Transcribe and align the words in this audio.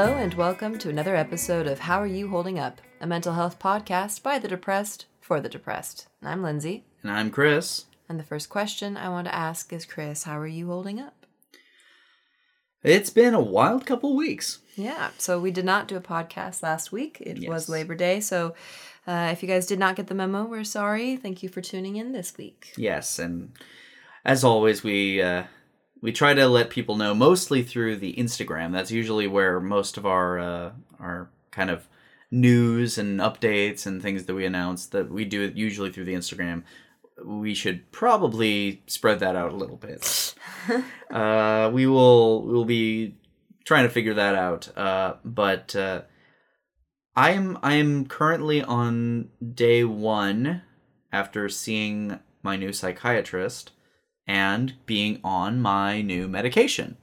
Hello, 0.00 0.14
and 0.14 0.34
welcome 0.34 0.78
to 0.78 0.88
another 0.88 1.16
episode 1.16 1.66
of 1.66 1.80
How 1.80 2.00
Are 2.00 2.06
You 2.06 2.28
Holding 2.28 2.56
Up, 2.56 2.80
a 3.00 3.06
mental 3.08 3.32
health 3.34 3.58
podcast 3.58 4.22
by 4.22 4.38
the 4.38 4.46
depressed 4.46 5.06
for 5.20 5.40
the 5.40 5.48
depressed. 5.48 6.06
I'm 6.22 6.40
Lindsay, 6.40 6.84
And 7.02 7.10
I'm 7.10 7.32
Chris. 7.32 7.86
and 8.08 8.16
the 8.16 8.22
first 8.22 8.48
question 8.48 8.96
I 8.96 9.08
want 9.08 9.26
to 9.26 9.34
ask 9.34 9.72
is 9.72 9.84
Chris, 9.84 10.22
how 10.22 10.38
are 10.38 10.46
you 10.46 10.68
holding 10.68 11.00
up? 11.00 11.26
It's 12.84 13.10
been 13.10 13.34
a 13.34 13.40
wild 13.40 13.86
couple 13.86 14.14
weeks. 14.14 14.60
Yeah, 14.76 15.10
so 15.18 15.40
we 15.40 15.50
did 15.50 15.64
not 15.64 15.88
do 15.88 15.96
a 15.96 16.00
podcast 16.00 16.62
last 16.62 16.92
week. 16.92 17.20
It 17.20 17.48
was 17.48 17.68
Labor 17.68 17.96
Day, 17.96 18.20
so 18.20 18.54
uh, 19.04 19.30
if 19.32 19.42
you 19.42 19.48
guys 19.48 19.66
did 19.66 19.80
not 19.80 19.96
get 19.96 20.06
the 20.06 20.14
memo, 20.14 20.44
we're 20.44 20.62
sorry. 20.62 21.16
Thank 21.16 21.42
you 21.42 21.48
for 21.48 21.60
tuning 21.60 21.96
in 21.96 22.12
this 22.12 22.38
week. 22.38 22.72
Yes, 22.76 23.18
and 23.18 23.50
as 24.24 24.44
always, 24.44 24.84
we 24.84 25.20
uh, 25.20 25.42
we 26.00 26.12
try 26.12 26.34
to 26.34 26.46
let 26.46 26.70
people 26.70 26.96
know 26.96 27.14
mostly 27.14 27.62
through 27.62 27.96
the 27.96 28.14
Instagram. 28.14 28.72
That's 28.72 28.90
usually 28.90 29.26
where 29.26 29.60
most 29.60 29.96
of 29.96 30.06
our 30.06 30.38
uh, 30.38 30.70
our 31.00 31.30
kind 31.50 31.70
of 31.70 31.88
news 32.30 32.98
and 32.98 33.20
updates 33.20 33.86
and 33.86 34.02
things 34.02 34.26
that 34.26 34.34
we 34.34 34.44
announce 34.44 34.86
that 34.86 35.10
we 35.10 35.24
do 35.24 35.42
it 35.42 35.54
usually 35.54 35.90
through 35.90 36.04
the 36.04 36.14
Instagram. 36.14 36.62
We 37.24 37.54
should 37.54 37.90
probably 37.90 38.82
spread 38.86 39.20
that 39.20 39.34
out 39.34 39.52
a 39.52 39.56
little 39.56 39.76
bit. 39.76 40.34
uh, 41.10 41.70
we 41.72 41.86
will 41.86 42.44
we'll 42.44 42.64
be 42.64 43.16
trying 43.64 43.84
to 43.84 43.90
figure 43.90 44.14
that 44.14 44.34
out. 44.34 44.76
Uh, 44.76 45.14
but 45.24 45.74
uh, 45.74 46.02
I'm 47.16 47.58
I'm 47.62 48.06
currently 48.06 48.62
on 48.62 49.30
day 49.54 49.82
one 49.82 50.62
after 51.12 51.48
seeing 51.48 52.20
my 52.42 52.56
new 52.56 52.72
psychiatrist 52.72 53.72
and 54.28 54.74
being 54.86 55.18
on 55.24 55.60
my 55.60 56.02
new 56.02 56.28
medication, 56.28 56.96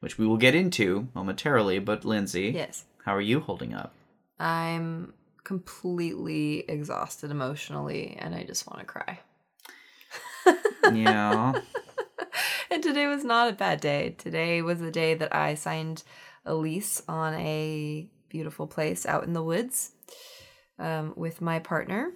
which 0.00 0.18
we 0.18 0.26
will 0.26 0.36
get 0.36 0.54
into 0.54 1.08
momentarily. 1.14 1.78
But 1.80 2.04
Lindsay, 2.04 2.50
Yes. 2.54 2.84
how 3.04 3.14
are 3.16 3.20
you 3.20 3.40
holding 3.40 3.74
up? 3.74 3.94
I'm 4.38 5.14
completely 5.42 6.64
exhausted 6.68 7.30
emotionally, 7.30 8.16
and 8.20 8.34
I 8.34 8.44
just 8.44 8.66
want 8.68 8.80
to 8.80 8.86
cry. 8.86 9.20
Yeah. 10.92 11.54
and 12.70 12.82
today 12.82 13.06
was 13.08 13.24
not 13.24 13.48
a 13.50 13.52
bad 13.56 13.80
day. 13.80 14.14
Today 14.18 14.62
was 14.62 14.78
the 14.78 14.92
day 14.92 15.14
that 15.14 15.34
I 15.34 15.54
signed 15.56 16.04
a 16.44 16.54
lease 16.54 17.02
on 17.08 17.34
a 17.34 18.08
beautiful 18.28 18.68
place 18.68 19.04
out 19.06 19.24
in 19.24 19.32
the 19.32 19.42
woods 19.42 19.90
um, 20.78 21.12
with 21.16 21.40
my 21.40 21.58
partner, 21.58 22.12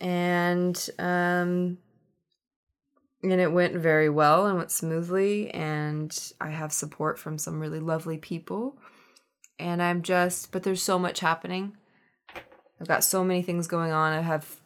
and 0.00 0.88
um, 0.98 1.76
and 3.22 3.40
it 3.40 3.52
went 3.52 3.74
very 3.74 4.08
well 4.08 4.46
and 4.46 4.56
went 4.56 4.70
smoothly. 4.70 5.50
And 5.50 6.16
I 6.40 6.50
have 6.50 6.72
support 6.72 7.18
from 7.18 7.38
some 7.38 7.60
really 7.60 7.80
lovely 7.80 8.18
people, 8.18 8.78
and 9.58 9.82
I'm 9.82 10.02
just 10.02 10.52
but 10.52 10.62
there's 10.62 10.82
so 10.82 10.98
much 10.98 11.20
happening. 11.20 11.76
I've 12.80 12.88
got 12.88 13.04
so 13.04 13.22
many 13.22 13.42
things 13.42 13.68
going 13.68 13.92
on. 13.92 14.12
I 14.12 14.20
have, 14.20 14.56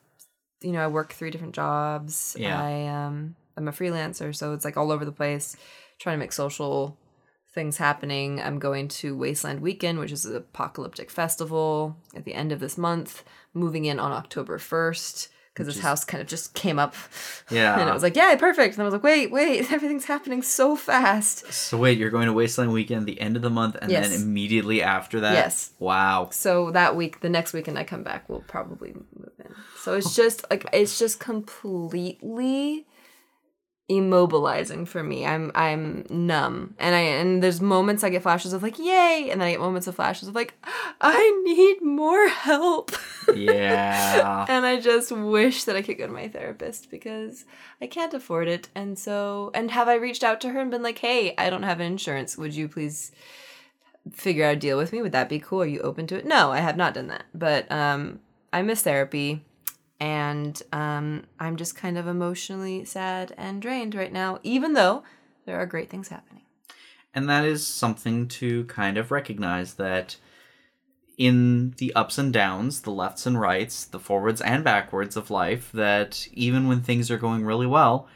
you 0.62 0.72
know, 0.72 0.82
I 0.82 0.86
work 0.86 1.12
three 1.12 1.30
different 1.30 1.54
jobs. 1.54 2.34
Yeah. 2.38 2.60
I 2.60 2.86
um 2.86 3.36
I'm 3.56 3.68
a 3.68 3.72
freelancer, 3.72 4.34
so 4.34 4.52
it's 4.52 4.64
like 4.64 4.76
all 4.76 4.92
over 4.92 5.04
the 5.04 5.12
place, 5.12 5.56
trying 5.98 6.16
to 6.16 6.20
make 6.20 6.32
social 6.32 6.98
things 7.54 7.78
happening. 7.78 8.40
I'm 8.40 8.58
going 8.58 8.88
to 8.88 9.16
Wasteland 9.16 9.60
Weekend, 9.60 9.98
which 9.98 10.12
is 10.12 10.26
an 10.26 10.36
apocalyptic 10.36 11.10
festival 11.10 11.96
at 12.14 12.24
the 12.24 12.34
end 12.34 12.52
of 12.52 12.60
this 12.60 12.76
month, 12.76 13.24
moving 13.54 13.86
in 13.86 13.98
on 13.98 14.12
October 14.12 14.58
1st 14.58 15.28
because 15.56 15.66
this 15.68 15.76
is- 15.76 15.82
house 15.82 16.04
kind 16.04 16.20
of 16.20 16.28
just 16.28 16.52
came 16.52 16.78
up. 16.78 16.94
Yeah. 17.48 17.78
and 17.80 17.88
I 17.88 17.94
was 17.94 18.02
like, 18.02 18.16
yeah, 18.16 18.34
perfect. 18.34 18.74
And 18.74 18.82
I 18.82 18.84
was 18.84 18.92
like, 18.92 19.04
wait, 19.04 19.30
wait, 19.30 19.70
everything's 19.72 20.04
happening 20.06 20.42
so 20.42 20.74
fast. 20.76 21.50
so 21.52 21.78
wait, 21.78 21.96
you're 21.96 22.10
going 22.10 22.26
to 22.26 22.32
Wasteland 22.32 22.72
Weekend 22.72 23.06
the 23.06 23.20
end 23.20 23.36
of 23.36 23.42
the 23.42 23.50
month, 23.50 23.76
and 23.80 23.90
Yes. 23.90 24.10
then 24.10 24.20
immediately 24.20 24.82
after 24.82 25.20
that. 25.20 25.32
Yes. 25.34 25.70
Wow. 25.78 26.28
So 26.32 26.72
that 26.72 26.96
week, 26.96 27.20
the 27.20 27.28
next 27.30 27.52
weekend 27.52 27.78
I 27.78 27.84
come 27.84 28.02
back, 28.02 28.28
we'll 28.28 28.40
probably 28.48 28.92
move 28.92 29.30
in. 29.38 29.54
So 29.80 29.94
it's 29.94 30.14
just 30.16 30.44
like 30.50 30.66
it's 30.72 30.98
just 30.98 31.20
completely 31.20 32.86
immobilizing 33.88 34.86
for 34.88 35.02
me. 35.02 35.24
I'm 35.24 35.52
I'm 35.54 36.04
numb, 36.10 36.74
and 36.78 36.94
I 36.94 37.00
and 37.00 37.42
there's 37.42 37.60
moments 37.60 38.02
I 38.02 38.10
get 38.10 38.22
flashes 38.22 38.52
of 38.52 38.62
like 38.62 38.78
yay, 38.78 39.28
and 39.30 39.40
then 39.40 39.48
I 39.48 39.52
get 39.52 39.60
moments 39.60 39.86
of 39.86 39.94
flashes 39.94 40.28
of 40.28 40.34
like 40.34 40.54
I 41.00 41.42
need 41.44 41.82
more 41.82 42.28
help. 42.28 42.92
Yeah. 43.34 44.46
and 44.48 44.66
I 44.66 44.80
just 44.80 45.12
wish 45.12 45.64
that 45.64 45.76
I 45.76 45.82
could 45.82 45.98
go 45.98 46.06
to 46.06 46.12
my 46.12 46.28
therapist 46.28 46.90
because 46.90 47.44
I 47.80 47.86
can't 47.86 48.14
afford 48.14 48.48
it. 48.48 48.68
And 48.74 48.98
so, 48.98 49.50
and 49.54 49.70
have 49.70 49.88
I 49.88 49.94
reached 49.94 50.24
out 50.24 50.40
to 50.42 50.50
her 50.50 50.60
and 50.60 50.70
been 50.70 50.82
like, 50.82 50.98
hey, 50.98 51.34
I 51.38 51.50
don't 51.50 51.62
have 51.62 51.80
insurance. 51.80 52.36
Would 52.36 52.54
you 52.54 52.68
please 52.68 53.12
figure 54.12 54.44
out 54.44 54.54
a 54.54 54.58
deal 54.58 54.78
with 54.78 54.92
me? 54.92 55.02
Would 55.02 55.12
that 55.12 55.28
be 55.28 55.40
cool? 55.40 55.62
Are 55.62 55.66
you 55.66 55.80
open 55.80 56.06
to 56.08 56.16
it? 56.16 56.26
No, 56.26 56.52
I 56.52 56.60
have 56.60 56.76
not 56.76 56.94
done 56.94 57.08
that. 57.08 57.24
But 57.34 57.70
um, 57.70 58.20
I 58.52 58.62
miss 58.62 58.82
therapy. 58.82 59.44
And 59.98 60.60
um, 60.72 61.24
I'm 61.40 61.56
just 61.56 61.76
kind 61.76 61.96
of 61.96 62.06
emotionally 62.06 62.84
sad 62.84 63.34
and 63.36 63.62
drained 63.62 63.94
right 63.94 64.12
now, 64.12 64.40
even 64.42 64.74
though 64.74 65.02
there 65.46 65.58
are 65.58 65.66
great 65.66 65.88
things 65.88 66.08
happening. 66.08 66.42
And 67.14 67.28
that 67.30 67.44
is 67.44 67.66
something 67.66 68.28
to 68.28 68.64
kind 68.64 68.98
of 68.98 69.10
recognize 69.10 69.74
that 69.74 70.16
in 71.16 71.70
the 71.78 71.94
ups 71.94 72.18
and 72.18 72.30
downs, 72.30 72.82
the 72.82 72.90
lefts 72.90 73.24
and 73.24 73.40
rights, 73.40 73.86
the 73.86 73.98
forwards 73.98 74.42
and 74.42 74.62
backwards 74.62 75.16
of 75.16 75.30
life, 75.30 75.70
that 75.72 76.28
even 76.34 76.68
when 76.68 76.82
things 76.82 77.10
are 77.10 77.16
going 77.16 77.44
really 77.46 77.66
well, 77.66 78.06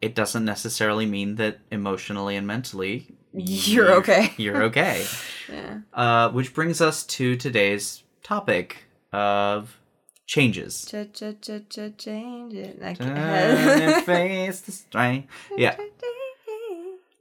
it 0.00 0.14
doesn't 0.14 0.44
necessarily 0.44 1.06
mean 1.06 1.36
that 1.36 1.58
emotionally 1.70 2.34
and 2.34 2.46
mentally 2.48 3.06
You're 3.32 3.92
okay. 3.96 4.32
You're 4.36 4.62
okay. 4.64 5.06
Yeah. 5.50 5.78
uh, 5.94 6.28
which 6.28 6.52
brings 6.52 6.82
us 6.82 7.04
to 7.04 7.34
today's 7.34 8.02
topic 8.22 8.84
of 9.14 9.80
changes. 10.28 10.84
Ch 10.84 11.10
ch 11.12 11.40
ch 11.40 11.50
ch 11.68 11.96
change 11.98 12.54
it. 12.54 12.78
I 12.80 14.02
face 14.06 14.60
the 14.60 14.72
strain. 14.72 15.26
Yeah. 15.56 15.76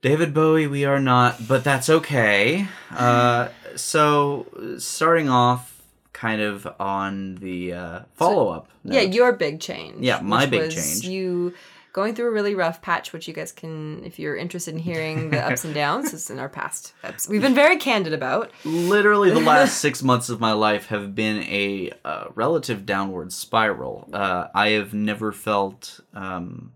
David 0.04 0.34
Bowie, 0.34 0.68
we 0.68 0.86
are 0.86 1.00
not, 1.00 1.48
but 1.48 1.64
that's 1.64 1.90
okay. 1.90 2.68
Uh, 2.98 3.50
so, 3.76 4.48
starting 4.80 5.30
off 5.30 5.84
kind 6.14 6.42
of 6.42 6.68
on 6.80 7.36
the 7.36 7.74
uh, 7.74 8.00
follow 8.16 8.50
up. 8.50 8.70
Yeah, 8.84 9.02
your 9.02 9.34
big 9.34 9.60
change. 9.60 10.04
Yeah, 10.04 10.20
my 10.22 10.48
big 10.48 10.72
change. 10.72 11.04
You 11.04 11.54
going 11.98 12.14
through 12.14 12.28
a 12.28 12.32
really 12.32 12.54
rough 12.54 12.80
patch, 12.80 13.12
which 13.12 13.28
you 13.28 13.34
guys 13.34 13.52
can, 13.52 14.06
if 14.06 14.20
you're 14.20 14.36
interested 14.36 14.72
in 14.72 14.80
hearing 14.80 15.32
the 15.32 15.44
ups 15.44 15.66
and 15.66 15.74
downs, 15.84 16.14
is 16.14 16.30
in 16.30 16.38
our 16.38 16.48
past. 16.48 16.94
We've 17.28 17.42
been 17.42 17.56
very 17.56 17.78
candid 17.78 18.14
about. 18.14 18.52
Literally, 18.64 19.32
the 19.32 19.40
last 19.40 19.78
six 19.82 20.04
months 20.04 20.30
of 20.30 20.40
my 20.40 20.52
life 20.52 20.86
have 20.90 21.16
been 21.16 21.42
a 21.46 21.92
uh, 22.06 22.26
relative 22.36 22.86
downward 22.86 23.34
spiral. 23.34 24.08
Uh, 24.14 24.46
I 24.54 24.70
have 24.70 24.94
never 24.94 25.32
felt. 25.32 26.00
Um, 26.14 26.72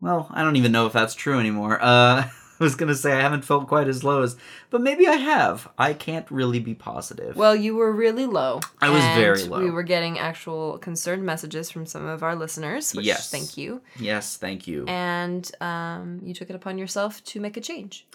well, 0.00 0.28
I 0.32 0.42
don't 0.42 0.56
even 0.56 0.72
know 0.72 0.86
if 0.86 0.92
that's 0.92 1.14
true 1.14 1.38
anymore. 1.38 1.78
Uh, 1.80 2.28
I 2.60 2.64
was 2.64 2.74
gonna 2.74 2.94
say 2.94 3.12
I 3.12 3.20
haven't 3.20 3.44
felt 3.44 3.68
quite 3.68 3.88
as 3.88 4.02
low 4.04 4.22
as, 4.22 4.36
but 4.70 4.80
maybe 4.80 5.06
I 5.06 5.14
have. 5.14 5.68
I 5.78 5.92
can't 5.92 6.28
really 6.30 6.58
be 6.58 6.74
positive. 6.74 7.36
Well, 7.36 7.54
you 7.54 7.76
were 7.76 7.92
really 7.92 8.26
low. 8.26 8.60
I 8.80 8.90
was 8.90 9.02
very 9.16 9.42
low. 9.44 9.60
We 9.60 9.70
were 9.70 9.82
getting 9.82 10.18
actual 10.18 10.78
concerned 10.78 11.24
messages 11.24 11.70
from 11.70 11.86
some 11.86 12.06
of 12.06 12.22
our 12.22 12.34
listeners, 12.34 12.92
which 12.94 13.06
Yes. 13.06 13.30
thank 13.30 13.56
you. 13.56 13.80
yes, 13.98 14.36
thank 14.36 14.66
you. 14.66 14.84
And 14.86 15.50
um, 15.60 16.20
you 16.22 16.34
took 16.34 16.50
it 16.50 16.56
upon 16.56 16.78
yourself 16.78 17.22
to 17.24 17.40
make 17.40 17.56
a 17.56 17.60
change. 17.60 18.06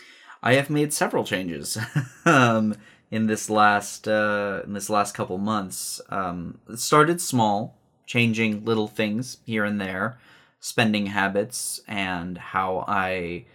I 0.42 0.56
have 0.56 0.70
made 0.70 0.92
several 0.94 1.24
changes 1.24 1.78
um, 2.26 2.76
in 3.10 3.28
this 3.28 3.50
last 3.50 4.08
uh, 4.08 4.62
in 4.66 4.74
this 4.74 4.90
last 4.90 5.14
couple 5.16 5.38
months. 5.38 6.02
Um, 6.10 6.60
it 6.68 6.80
started 6.80 7.22
small, 7.22 7.78
changing 8.06 8.66
little 8.66 8.90
things 8.90 9.38
here 9.46 9.64
and 9.64 9.80
there, 9.80 10.18
spending 10.60 11.06
habits, 11.08 11.80
and 11.88 12.38
how 12.38 12.84
I 12.88 13.46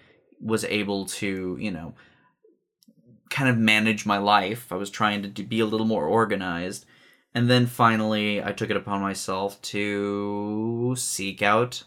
was 0.41 0.65
able 0.65 1.07
to, 1.07 1.57
you 1.61 1.71
know, 1.71 1.95
kind 3.31 3.51
of 3.51 3.59
manage 3.59 4.07
my 4.07 4.19
life. 4.19 4.73
I 4.73 4.77
was 4.77 4.91
trying 4.91 5.33
to 5.33 5.43
be 5.43 5.61
a 5.61 5.67
little 5.67 5.87
more 5.87 6.07
organized. 6.07 6.87
And 7.35 7.51
then 7.51 7.67
finally, 7.67 8.43
I 8.43 8.53
took 8.53 8.71
it 8.71 8.77
upon 8.77 9.01
myself 9.01 9.61
to 9.63 10.95
seek 10.97 11.43
out 11.43 11.85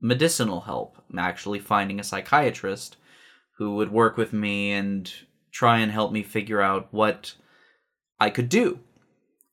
medicinal 0.00 0.62
help, 0.62 0.98
actually 1.16 1.58
finding 1.58 1.98
a 1.98 2.04
psychiatrist 2.04 2.96
who 3.58 3.74
would 3.76 3.90
work 3.90 4.16
with 4.16 4.32
me 4.32 4.72
and 4.72 5.10
try 5.50 5.78
and 5.78 5.90
help 5.90 6.12
me 6.12 6.22
figure 6.22 6.60
out 6.60 6.88
what 6.92 7.34
I 8.20 8.30
could 8.30 8.48
do. 8.48 8.80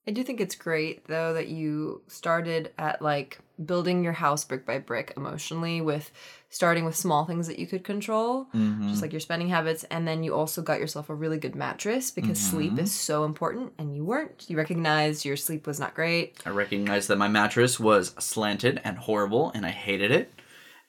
I 0.06 0.12
do 0.12 0.24
think 0.24 0.42
it's 0.42 0.56
great 0.56 1.08
though 1.08 1.34
that 1.34 1.48
you 1.48 2.04
started 2.08 2.72
at 2.78 3.02
like 3.02 3.40
building 3.64 4.04
your 4.04 4.14
house 4.14 4.44
brick 4.46 4.66
by 4.66 4.80
brick 4.80 5.14
emotionally 5.16 5.80
with 5.82 6.12
starting 6.50 6.86
with 6.86 6.96
small 6.96 7.26
things 7.26 7.48
that 7.48 7.58
you 7.60 7.66
could 7.68 7.84
control, 7.84 8.48
Mhm. 8.56 8.90
just 8.90 9.02
like 9.02 9.12
your 9.12 9.20
spending 9.20 9.50
habits, 9.50 9.84
and 9.86 10.08
then 10.08 10.24
you 10.24 10.34
also 10.36 10.62
got 10.62 10.80
yourself 10.80 11.10
a 11.10 11.16
really 11.16 11.38
good 11.38 11.56
mattress 11.56 12.12
because 12.12 12.40
sleep 12.40 12.74
Mhm. 12.74 12.80
is 12.80 12.92
so 12.92 13.24
important 13.26 13.74
and 13.78 13.96
you 13.96 14.04
weren't. 14.04 14.46
You 14.48 14.58
recognized 14.58 15.26
your 15.26 15.36
sleep 15.38 15.66
was 15.68 15.80
not 15.80 15.94
great. 15.96 16.36
I 16.46 16.50
recognized 16.50 17.08
that 17.10 17.18
my 17.18 17.28
mattress 17.28 17.80
was 17.80 18.14
slanted 18.20 18.82
and 18.84 18.98
horrible, 18.98 19.52
and 19.56 19.66
I 19.66 19.72
hated 19.72 20.12
it. 20.12 20.32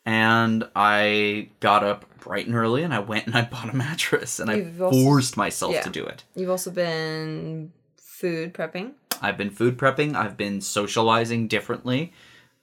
And 0.07 0.69
I 0.77 1.49
got 1.61 1.83
up 1.83 2.05
bright 2.21 2.47
and 2.47 2.55
early 2.55 2.83
and 2.83 2.93
I 2.93 2.99
went 2.99 3.27
and 3.27 3.35
I 3.35 3.43
bought 3.51 3.71
a 3.73 3.77
mattress 3.77 4.39
and 4.39 4.51
You've 4.51 4.81
I 4.81 4.85
also- 4.87 5.03
forced 5.03 5.37
myself 5.37 5.73
yeah. 5.75 5.83
to 5.83 5.91
do 5.91 6.05
it. 6.05 6.25
You've 6.35 6.51
also 6.51 6.71
been 6.71 7.73
food 7.97 8.53
prepping. 8.55 8.93
I've 9.23 9.39
been 9.39 9.51
food 9.51 9.79
prepping. 9.79 10.15
I've 10.15 10.37
been 10.37 10.61
socializing 10.61 11.49
differently 11.49 12.13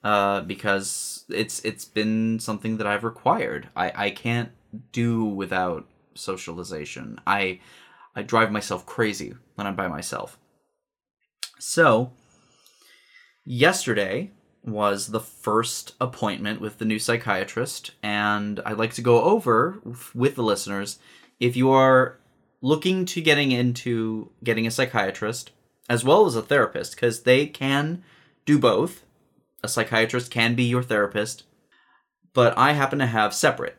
uh, 0.04 0.42
because 0.42 1.26
it's 1.30 1.64
it's 1.66 1.86
been 1.86 2.40
something 2.40 2.78
that 2.78 2.88
I've 2.88 3.04
required. 3.04 3.70
I, 3.76 3.92
I 3.96 4.10
can't 4.12 4.52
do 4.92 5.24
without 5.24 5.88
socialization. 6.16 7.20
I 7.26 7.60
I 8.16 8.24
drive 8.24 8.52
myself 8.52 8.86
crazy 8.86 9.36
when 9.56 9.68
I'm 9.68 9.76
by 9.76 9.88
myself. 9.88 10.38
So 11.60 12.12
yesterday 13.46 14.32
was 14.64 15.08
the 15.08 15.20
first 15.20 15.96
appointment 16.00 16.62
with 16.62 16.78
the 16.78 16.86
new 16.86 17.00
psychiatrist, 17.00 17.92
and 18.04 18.60
I'd 18.66 18.78
like 18.78 18.94
to 18.96 19.02
go 19.02 19.22
over 19.24 19.82
with 20.14 20.36
the 20.36 20.44
listeners 20.44 21.00
if 21.40 21.56
you 21.56 21.72
are 21.72 22.18
looking 22.62 23.06
to 23.06 23.22
getting 23.22 23.52
into 23.52 24.30
getting 24.44 24.68
a 24.68 24.72
psychiatrist 24.72 25.52
as 25.90 26.04
well 26.04 26.26
as 26.26 26.36
a 26.36 26.42
therapist 26.42 26.96
because 26.96 27.24
they 27.24 27.48
can 27.48 28.04
do 28.46 28.60
both. 28.60 29.04
A 29.64 29.68
psychiatrist 29.68 30.32
can 30.32 30.56
be 30.56 30.64
your 30.64 30.84
therapist, 30.84 31.44
but 32.34 32.58
I 32.58 32.74
happen 32.74 33.00
to 33.00 33.06
have 33.06 33.34
separate. 33.34 33.78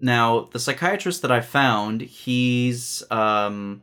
Now, 0.00 0.48
the 0.52 0.60
psychiatrist 0.60 1.22
that 1.22 1.32
I 1.32 1.40
found, 1.40 2.02
he's 2.02 3.02
um, 3.10 3.82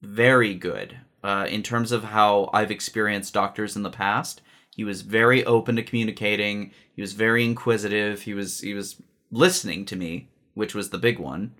very 0.00 0.54
good 0.54 0.96
uh, 1.24 1.46
in 1.48 1.62
terms 1.62 1.92
of 1.92 2.04
how 2.04 2.50
I've 2.52 2.70
experienced 2.70 3.34
doctors 3.34 3.76
in 3.76 3.82
the 3.82 3.90
past. 3.90 4.40
He 4.74 4.84
was 4.84 5.02
very 5.02 5.44
open 5.44 5.74
to 5.76 5.82
communicating. 5.82 6.70
He 6.94 7.02
was 7.02 7.12
very 7.12 7.44
inquisitive. 7.44 8.22
He 8.22 8.34
was 8.34 8.60
he 8.60 8.74
was 8.74 9.02
listening 9.30 9.84
to 9.86 9.96
me, 9.96 10.28
which 10.54 10.74
was 10.74 10.90
the 10.90 10.98
big 10.98 11.18
one. 11.18 11.54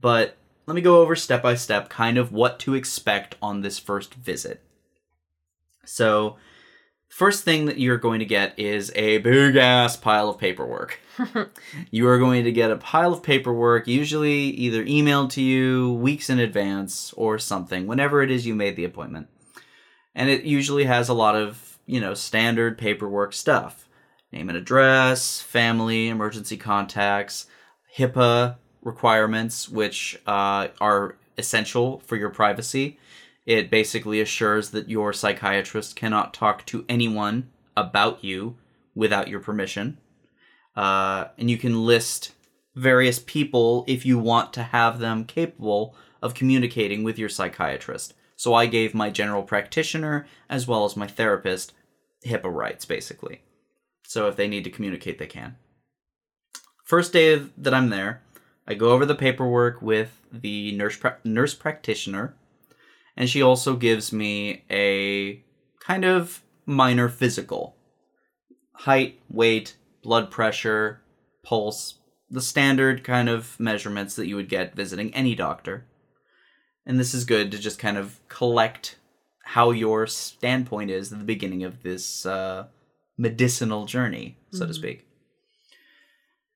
But 0.00 0.36
let 0.66 0.74
me 0.74 0.80
go 0.80 1.00
over 1.00 1.14
step 1.14 1.42
by 1.42 1.54
step 1.54 1.88
kind 1.88 2.18
of 2.18 2.32
what 2.32 2.58
to 2.60 2.74
expect 2.74 3.36
on 3.40 3.60
this 3.60 3.78
first 3.78 4.14
visit. 4.14 4.62
So, 5.84 6.36
first 7.10 7.44
thing 7.44 7.66
that 7.66 7.78
you're 7.78 7.98
going 7.98 8.20
to 8.20 8.24
get 8.24 8.58
is 8.58 8.90
a 8.94 9.18
big 9.18 9.56
ass 9.56 9.96
pile 9.96 10.30
of 10.30 10.38
paperwork. 10.38 11.00
you 11.90 12.08
are 12.08 12.18
going 12.18 12.44
to 12.44 12.52
get 12.52 12.70
a 12.70 12.76
pile 12.76 13.12
of 13.12 13.22
paperwork, 13.22 13.86
usually 13.86 14.44
either 14.44 14.82
emailed 14.84 15.30
to 15.30 15.42
you 15.42 15.92
weeks 15.92 16.30
in 16.30 16.38
advance 16.38 17.12
or 17.14 17.38
something, 17.38 17.86
whenever 17.86 18.22
it 18.22 18.30
is 18.30 18.46
you 18.46 18.54
made 18.54 18.76
the 18.76 18.84
appointment. 18.84 19.28
And 20.14 20.30
it 20.30 20.44
usually 20.44 20.84
has 20.84 21.08
a 21.08 21.14
lot 21.14 21.36
of, 21.36 21.78
you 21.84 22.00
know, 22.00 22.14
standard 22.14 22.78
paperwork 22.78 23.34
stuff 23.34 23.86
name 24.32 24.48
and 24.48 24.56
address, 24.56 25.40
family, 25.40 26.08
emergency 26.08 26.56
contacts, 26.56 27.46
HIPAA 27.98 28.56
requirements, 28.80 29.68
which 29.68 30.20
uh, 30.24 30.68
are 30.80 31.16
essential 31.36 31.98
for 32.06 32.16
your 32.16 32.30
privacy. 32.30 32.98
It 33.46 33.70
basically 33.70 34.20
assures 34.20 34.70
that 34.70 34.88
your 34.88 35.12
psychiatrist 35.12 35.96
cannot 35.96 36.34
talk 36.34 36.66
to 36.66 36.84
anyone 36.88 37.50
about 37.76 38.22
you 38.22 38.56
without 38.94 39.28
your 39.28 39.40
permission. 39.40 39.98
Uh, 40.76 41.26
and 41.38 41.50
you 41.50 41.58
can 41.58 41.84
list 41.84 42.32
various 42.74 43.18
people 43.18 43.84
if 43.88 44.06
you 44.06 44.18
want 44.18 44.52
to 44.52 44.62
have 44.62 44.98
them 44.98 45.24
capable 45.24 45.94
of 46.22 46.34
communicating 46.34 47.02
with 47.02 47.18
your 47.18 47.28
psychiatrist. 47.28 48.14
So 48.36 48.54
I 48.54 48.66
gave 48.66 48.94
my 48.94 49.10
general 49.10 49.42
practitioner 49.42 50.26
as 50.48 50.66
well 50.66 50.84
as 50.84 50.96
my 50.96 51.06
therapist 51.06 51.72
HIPAA 52.26 52.52
rights, 52.54 52.84
basically. 52.84 53.42
So 54.06 54.28
if 54.28 54.36
they 54.36 54.48
need 54.48 54.64
to 54.64 54.70
communicate, 54.70 55.18
they 55.18 55.26
can. 55.26 55.56
First 56.84 57.12
day 57.12 57.32
of, 57.32 57.52
that 57.56 57.74
I'm 57.74 57.90
there, 57.90 58.22
I 58.66 58.74
go 58.74 58.90
over 58.90 59.06
the 59.06 59.14
paperwork 59.14 59.80
with 59.82 60.20
the 60.32 60.72
nurse 60.72 60.96
pra- 60.96 61.18
nurse 61.24 61.54
practitioner, 61.54 62.34
and 63.16 63.28
she 63.28 63.42
also 63.42 63.76
gives 63.76 64.12
me 64.12 64.64
a 64.70 65.42
kind 65.80 66.04
of 66.04 66.42
minor 66.66 67.08
physical 67.08 67.74
height, 68.72 69.20
weight, 69.28 69.76
blood 70.02 70.30
pressure, 70.30 71.00
pulse, 71.42 71.98
the 72.30 72.40
standard 72.40 73.04
kind 73.04 73.28
of 73.28 73.58
measurements 73.60 74.16
that 74.16 74.26
you 74.26 74.36
would 74.36 74.48
get 74.48 74.74
visiting 74.74 75.12
any 75.14 75.34
doctor. 75.34 75.84
And 76.86 76.98
this 76.98 77.12
is 77.12 77.24
good 77.24 77.50
to 77.52 77.58
just 77.58 77.78
kind 77.78 77.98
of 77.98 78.18
collect 78.28 78.96
how 79.44 79.70
your 79.70 80.06
standpoint 80.06 80.90
is 80.90 81.12
at 81.12 81.18
the 81.18 81.24
beginning 81.24 81.64
of 81.64 81.82
this 81.82 82.24
uh, 82.24 82.68
medicinal 83.18 83.84
journey, 83.84 84.36
so 84.52 84.64
to 84.66 84.72
Mhm. 84.72 84.76
speak. 84.76 85.06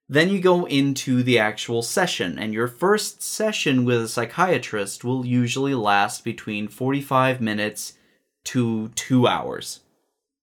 Then 0.08 0.28
you 0.28 0.40
go 0.40 0.66
into 0.66 1.22
the 1.22 1.38
actual 1.38 1.82
session, 1.82 2.38
and 2.38 2.52
your 2.52 2.68
first 2.68 3.22
session 3.22 3.84
with 3.84 4.02
a 4.02 4.08
psychiatrist 4.08 5.02
will 5.02 5.24
usually 5.24 5.74
last 5.74 6.24
between 6.24 6.68
45 6.68 7.40
minutes 7.40 7.94
to 8.44 8.88
two 8.88 9.26
hours, 9.26 9.80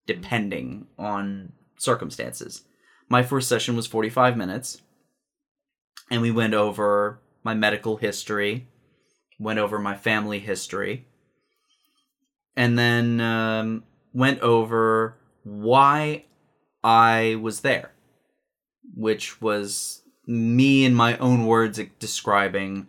depending 0.07 0.87
on 0.97 1.53
circumstances. 1.77 2.63
My 3.07 3.21
first 3.21 3.47
session 3.47 3.75
was 3.75 3.85
45 3.85 4.35
minutes, 4.35 4.81
and 6.09 6.21
we 6.21 6.31
went 6.31 6.55
over 6.55 7.19
my 7.43 7.53
medical 7.53 7.97
history, 7.97 8.67
went 9.39 9.59
over 9.59 9.77
my 9.77 9.95
family 9.95 10.39
history, 10.39 11.05
and 12.55 12.79
then 12.79 13.21
um, 13.21 13.83
went 14.13 14.39
over 14.41 15.17
why 15.43 16.25
I 16.83 17.37
was 17.41 17.61
there, 17.61 17.90
which 18.95 19.41
was 19.41 20.01
me 20.25 20.85
in 20.85 20.93
my 20.93 21.17
own 21.17 21.45
words 21.45 21.79
describing, 21.99 22.87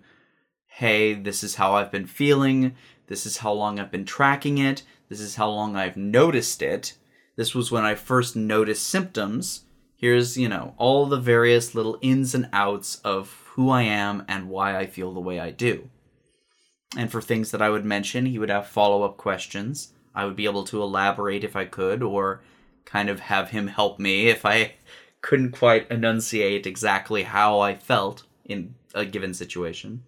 hey, 0.66 1.14
this 1.14 1.42
is 1.42 1.56
how 1.56 1.74
I've 1.74 1.92
been 1.92 2.06
feeling, 2.06 2.74
this 3.06 3.26
is 3.26 3.38
how 3.38 3.52
long 3.52 3.78
I've 3.78 3.90
been 3.90 4.04
tracking 4.04 4.58
it, 4.58 4.82
this 5.08 5.20
is 5.20 5.36
how 5.36 5.50
long 5.50 5.76
I've 5.76 5.96
noticed 5.96 6.62
it. 6.62 6.96
This 7.36 7.54
was 7.54 7.70
when 7.70 7.84
I 7.84 7.94
first 7.94 8.36
noticed 8.36 8.86
symptoms. 8.86 9.64
Here's, 9.96 10.36
you 10.36 10.48
know, 10.48 10.74
all 10.78 11.06
the 11.06 11.18
various 11.18 11.74
little 11.74 11.98
ins 12.00 12.34
and 12.34 12.48
outs 12.52 12.96
of 13.04 13.30
who 13.50 13.70
I 13.70 13.82
am 13.82 14.24
and 14.28 14.48
why 14.48 14.76
I 14.76 14.86
feel 14.86 15.12
the 15.12 15.20
way 15.20 15.38
I 15.38 15.50
do. 15.50 15.90
And 16.96 17.10
for 17.10 17.22
things 17.22 17.50
that 17.50 17.62
I 17.62 17.70
would 17.70 17.84
mention, 17.84 18.26
he 18.26 18.38
would 18.38 18.50
have 18.50 18.66
follow 18.66 19.02
up 19.02 19.16
questions. 19.16 19.92
I 20.14 20.24
would 20.24 20.36
be 20.36 20.44
able 20.44 20.64
to 20.64 20.82
elaborate 20.82 21.44
if 21.44 21.56
I 21.56 21.64
could, 21.64 22.02
or 22.02 22.42
kind 22.84 23.08
of 23.08 23.20
have 23.20 23.50
him 23.50 23.68
help 23.68 23.98
me 23.98 24.28
if 24.28 24.44
I 24.44 24.74
couldn't 25.22 25.52
quite 25.52 25.90
enunciate 25.90 26.66
exactly 26.66 27.22
how 27.22 27.58
I 27.60 27.74
felt 27.74 28.24
in 28.44 28.74
a 28.94 29.04
given 29.06 29.32
situation. 29.34 30.02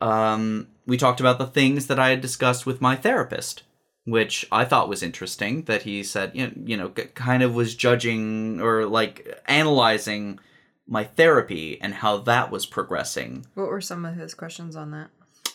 Um, 0.00 0.68
we 0.86 0.96
talked 0.96 1.20
about 1.20 1.38
the 1.38 1.46
things 1.46 1.86
that 1.88 1.98
I 1.98 2.10
had 2.10 2.20
discussed 2.20 2.64
with 2.64 2.80
my 2.80 2.96
therapist, 2.96 3.64
which 4.04 4.46
I 4.50 4.64
thought 4.64 4.88
was 4.88 5.02
interesting. 5.02 5.62
That 5.64 5.82
he 5.82 6.02
said, 6.02 6.32
you 6.34 6.46
know, 6.46 6.52
you 6.64 6.76
know 6.76 6.88
kind 6.90 7.42
of 7.42 7.54
was 7.54 7.74
judging 7.74 8.60
or 8.60 8.86
like 8.86 9.42
analyzing 9.46 10.38
my 10.86 11.04
therapy 11.04 11.80
and 11.80 11.94
how 11.94 12.18
that 12.18 12.50
was 12.50 12.66
progressing 12.66 13.46
What 13.54 13.68
were 13.68 13.80
some 13.80 14.04
of 14.04 14.16
his 14.16 14.34
questions 14.34 14.74
on 14.74 14.90
that? 14.90 15.08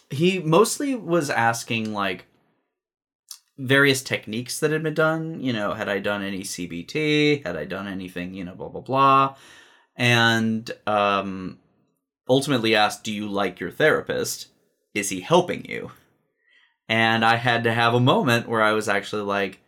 he 0.10 0.40
mostly 0.40 0.96
was 0.96 1.30
asking 1.30 1.92
like 1.92 2.26
various 3.58 4.02
techniques 4.02 4.60
that 4.60 4.72
had 4.72 4.84
been 4.84 4.94
done 4.94 5.40
you 5.40 5.54
know 5.54 5.74
had 5.74 5.88
i 5.88 5.98
done 5.98 6.22
any 6.22 6.42
cbt 6.42 7.46
had 7.46 7.56
i 7.56 7.64
done 7.64 7.88
anything 7.88 8.34
you 8.34 8.44
know 8.44 8.56
blah 8.56 8.70
blah 8.70 8.82
blah. 8.82 9.36
And 9.96 10.70
um 10.86 11.60
ultimately 12.28 12.76
asked 12.76 13.04
do 13.04 13.14
you 13.14 13.28
like 13.28 13.60
your 13.60 13.72
therapist? 13.72 14.48
Is 14.94 15.10
he 15.10 15.22
helping 15.22 15.66
you? 15.66 15.92
And 16.90 17.24
i 17.24 17.36
had 17.38 17.64
to 17.64 17.74
have 17.74 17.94
a 17.94 18.00
moment 18.00 18.50
where 18.50 18.62
i 18.62 18.74
was 18.74 18.90
actually 18.90 19.24
like 19.24 19.62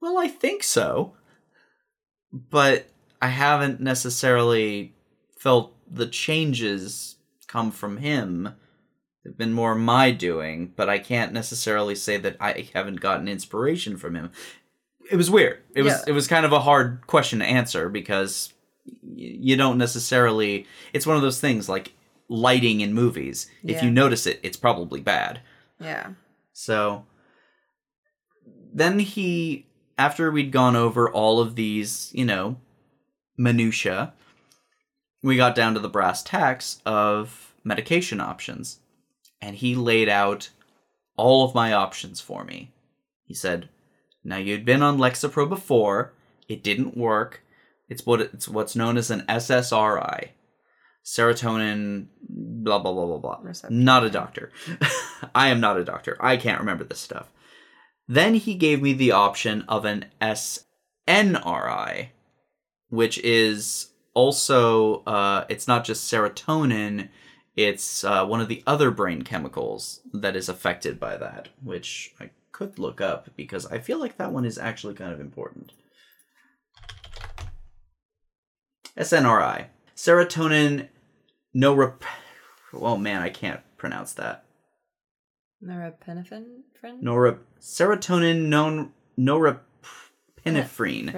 well 0.00 0.18
i 0.18 0.26
think 0.26 0.62
so 0.62 1.14
but 2.32 2.88
i 3.20 3.28
haven't 3.28 3.80
necessarily 3.80 4.94
felt 5.38 5.74
the 5.90 6.06
changes 6.06 7.16
come 7.46 7.70
from 7.70 7.98
him 7.98 8.54
They've 9.24 9.36
been 9.36 9.52
more 9.52 9.74
my 9.74 10.10
doing, 10.12 10.72
but 10.76 10.88
I 10.88 10.98
can't 10.98 11.32
necessarily 11.32 11.94
say 11.94 12.16
that 12.18 12.36
I 12.40 12.68
haven't 12.72 13.00
gotten 13.00 13.28
inspiration 13.28 13.96
from 13.96 14.14
him. 14.14 14.30
It 15.10 15.16
was 15.16 15.30
weird. 15.30 15.62
It 15.74 15.82
was 15.82 15.92
Yeah. 15.94 16.04
it 16.08 16.12
was 16.12 16.26
kind 16.28 16.46
of 16.46 16.52
a 16.52 16.60
hard 16.60 17.06
question 17.06 17.40
to 17.40 17.44
answer 17.44 17.88
because 17.88 18.54
y- 18.86 18.92
you 19.40 19.56
don't 19.56 19.76
necessarily. 19.78 20.66
It's 20.92 21.06
one 21.06 21.16
of 21.16 21.22
those 21.22 21.40
things 21.40 21.68
like 21.68 21.92
lighting 22.28 22.80
in 22.80 22.94
movies. 22.94 23.50
If 23.64 23.82
you 23.82 23.90
notice 23.90 24.26
it, 24.26 24.40
it's 24.42 24.56
probably 24.56 25.00
bad. 25.00 25.40
Yeah. 25.80 26.10
So 26.52 27.04
then 28.72 29.00
he, 29.00 29.66
after 29.98 30.30
we'd 30.30 30.52
gone 30.52 30.76
over 30.76 31.10
all 31.10 31.40
of 31.40 31.56
these, 31.56 32.10
you 32.14 32.24
know, 32.24 32.56
minutia, 33.36 34.12
we 35.22 35.36
got 35.36 35.54
down 35.56 35.74
to 35.74 35.80
the 35.80 35.88
brass 35.88 36.22
tacks 36.22 36.80
of 36.86 37.52
medication 37.64 38.20
options. 38.20 38.78
And 39.40 39.56
he 39.56 39.74
laid 39.74 40.08
out 40.08 40.50
all 41.16 41.44
of 41.44 41.54
my 41.54 41.72
options 41.72 42.20
for 42.20 42.44
me. 42.44 42.72
He 43.24 43.34
said, 43.34 43.68
Now 44.24 44.36
you'd 44.36 44.64
been 44.64 44.82
on 44.82 44.98
Lexapro 44.98 45.48
before, 45.48 46.12
it 46.48 46.64
didn't 46.64 46.96
work. 46.96 47.42
It's 47.88 48.04
what 48.04 48.20
it's 48.20 48.48
what's 48.48 48.76
known 48.76 48.96
as 48.96 49.10
an 49.10 49.22
SSRI, 49.28 50.28
serotonin. 51.04 52.06
Blah 52.28 52.78
blah 52.78 52.92
blah 52.92 53.06
blah 53.06 53.18
blah. 53.18 53.38
Receptor. 53.42 53.74
Not 53.74 54.04
a 54.04 54.10
doctor. 54.10 54.50
I 55.34 55.48
am 55.48 55.60
not 55.60 55.76
a 55.76 55.84
doctor. 55.84 56.16
I 56.20 56.36
can't 56.36 56.60
remember 56.60 56.84
this 56.84 57.00
stuff. 57.00 57.32
Then 58.08 58.34
he 58.34 58.54
gave 58.54 58.82
me 58.82 58.92
the 58.92 59.12
option 59.12 59.62
of 59.68 59.84
an 59.84 60.06
SNRI, 60.20 62.08
which 62.88 63.18
is 63.18 63.90
also 64.14 65.02
uh, 65.04 65.44
it's 65.48 65.68
not 65.68 65.84
just 65.84 66.12
serotonin 66.12 67.08
it's 67.64 68.04
uh, 68.04 68.24
one 68.24 68.40
of 68.40 68.48
the 68.48 68.62
other 68.66 68.90
brain 68.90 69.22
chemicals 69.22 70.00
that 70.12 70.36
is 70.36 70.48
affected 70.48 70.98
by 70.98 71.16
that 71.16 71.48
which 71.62 72.14
i 72.20 72.30
could 72.52 72.78
look 72.78 73.00
up 73.00 73.28
because 73.36 73.66
i 73.66 73.78
feel 73.78 73.98
like 73.98 74.16
that 74.16 74.32
one 74.32 74.44
is 74.44 74.58
actually 74.58 74.94
kind 74.94 75.12
of 75.12 75.20
important 75.20 75.72
snri 78.98 79.66
serotonin 79.94 80.88
norep 81.54 82.02
oh 82.72 82.96
man 82.96 83.22
i 83.22 83.28
can't 83.28 83.60
pronounce 83.76 84.12
that 84.12 84.44
Norepinephrine? 85.62 87.02
Norep 87.02 87.38
serotonin 87.60 88.48
non 88.48 88.92
norepinephrine 89.18 91.12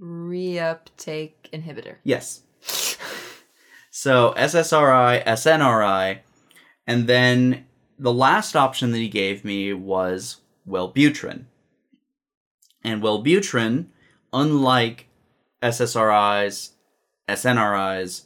reuptake 0.00 1.50
inhibitor. 1.52 1.96
Yes. 2.04 2.42
So 3.90 4.32
SSRI, 4.36 5.24
SNRI, 5.24 6.20
and 6.86 7.08
then 7.08 7.66
the 7.98 8.12
last 8.12 8.56
option 8.56 8.92
that 8.92 8.98
he 8.98 9.08
gave 9.08 9.44
me 9.44 9.72
was 9.72 10.38
Wellbutrin. 10.66 11.44
And 12.82 13.02
Wellbutrin, 13.02 13.86
unlike 14.32 15.08
SSRIs, 15.62 16.70
SNRIs, 17.28 18.22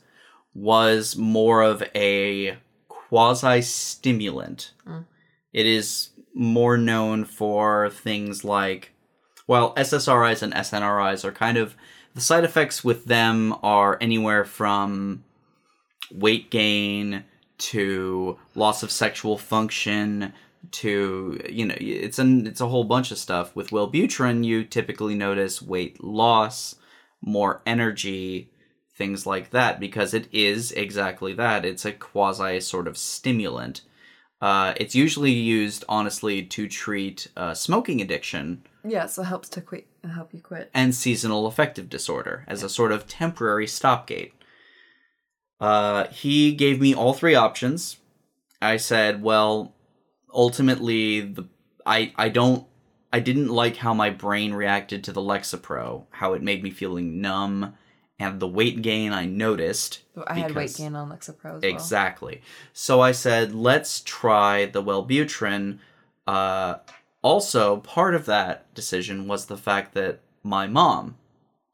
was 0.55 1.17
more 1.17 1.63
of 1.63 1.83
a 1.95 2.57
quasi 2.89 3.63
stimulant. 3.63 4.73
Mm. 4.87 5.07
It 5.53 5.67
is 5.67 6.11
more 6.35 6.77
known 6.77 7.25
for 7.25 7.91
things 7.91 8.45
like, 8.45 8.93
well, 9.47 9.75
SSRIs 9.75 10.43
and 10.43 10.53
SNRIs 10.53 11.25
are 11.25 11.33
kind 11.33 11.57
of 11.57 11.75
the 12.15 12.21
side 12.21 12.45
effects 12.45 12.85
with 12.85 13.07
them 13.07 13.57
are 13.63 13.99
anywhere 14.01 14.45
from 14.45 15.25
weight 16.11 16.51
gain 16.51 17.25
to 17.57 18.39
loss 18.55 18.83
of 18.83 18.91
sexual 18.91 19.39
function 19.39 20.33
to 20.71 21.41
you 21.49 21.67
know 21.67 21.75
it's 21.79 22.19
an 22.19 22.47
it's 22.47 22.61
a 22.61 22.69
whole 22.69 22.85
bunch 22.85 23.11
of 23.11 23.19
stuff. 23.19 23.55
With 23.55 23.71
Wellbutrin 23.71 24.45
you 24.45 24.65
typically 24.65 25.15
notice 25.15 25.63
weight 25.63 26.03
loss 26.03 26.77
more 27.21 27.63
energy 27.65 28.51
things 28.97 29.27
like 29.27 29.51
that 29.51 29.81
because 29.81 30.15
it 30.15 30.29
is 30.33 30.73
exactly 30.73 31.33
that. 31.35 31.65
It's 31.65 31.85
a 31.85 31.93
quasi 31.93 32.61
sort 32.61 32.87
of 32.87 32.97
stimulant. 32.97 33.83
Uh, 34.41 34.75
it's 34.77 34.95
usually 34.95 35.33
used 35.33 35.85
honestly 35.89 36.43
to 36.43 36.69
treat 36.69 37.29
uh, 37.37 37.55
smoking 37.55 38.01
addiction. 38.01 38.63
Yeah, 38.87 39.07
so 39.07 39.23
it 39.23 39.27
helps 39.27 39.49
to 39.51 39.61
quit 39.61 39.87
help 40.05 40.35
you 40.35 40.43
quit. 40.43 40.71
and 40.75 40.95
seasonal 40.95 41.47
affective 41.47 41.89
disorder 41.89 42.45
as 42.47 42.63
a 42.63 42.69
sort 42.69 42.93
of 42.93 43.09
temporary 43.09 43.67
stopgate. 43.67 44.35
Uh, 45.61 46.09
he 46.09 46.53
gave 46.53 46.81
me 46.81 46.95
all 46.95 47.15
three 47.15 47.35
options. 47.35 47.99
I 48.61 48.77
said, 48.77 49.23
well, 49.23 49.75
ultimately, 50.33 51.21
the 51.21 51.49
I 51.87 52.13
I 52.17 52.29
don't 52.29 52.67
I 53.13 53.21
didn't 53.21 53.49
like 53.49 53.77
how 53.77 53.95
my 53.95 54.11
brain 54.11 54.55
reacted 54.55 55.05
to 55.05 55.13
the 55.13 55.21
Lexapro, 55.21 56.07
how 56.11 56.33
it 56.33 56.43
made 56.43 56.63
me 56.63 56.71
feeling 56.71 57.21
numb, 57.21 57.75
and 58.19 58.41
the 58.41 58.49
weight 58.49 58.83
gain 58.83 59.13
I 59.13 59.27
noticed. 59.27 60.01
I 60.27 60.41
had 60.41 60.55
weight 60.55 60.75
gain 60.77 60.97
on 60.97 61.11
Lexapro 61.11 61.57
as 61.57 61.63
well. 61.63 61.71
Exactly. 61.71 62.43
So 62.73 63.01
I 63.01 63.13
said, 63.13 63.55
let's 63.55 64.01
try 64.01 64.67
the 64.67 64.83
Wellbutrin. 64.83 65.79
Uh, 66.27 66.77
also, 67.23 67.79
part 67.79 68.15
of 68.15 68.27
that 68.27 68.73
decision 68.75 69.29
was 69.29 69.47
the 69.47 69.57
fact 69.57 69.95
that 69.95 70.21
my 70.43 70.67
mom 70.67 71.17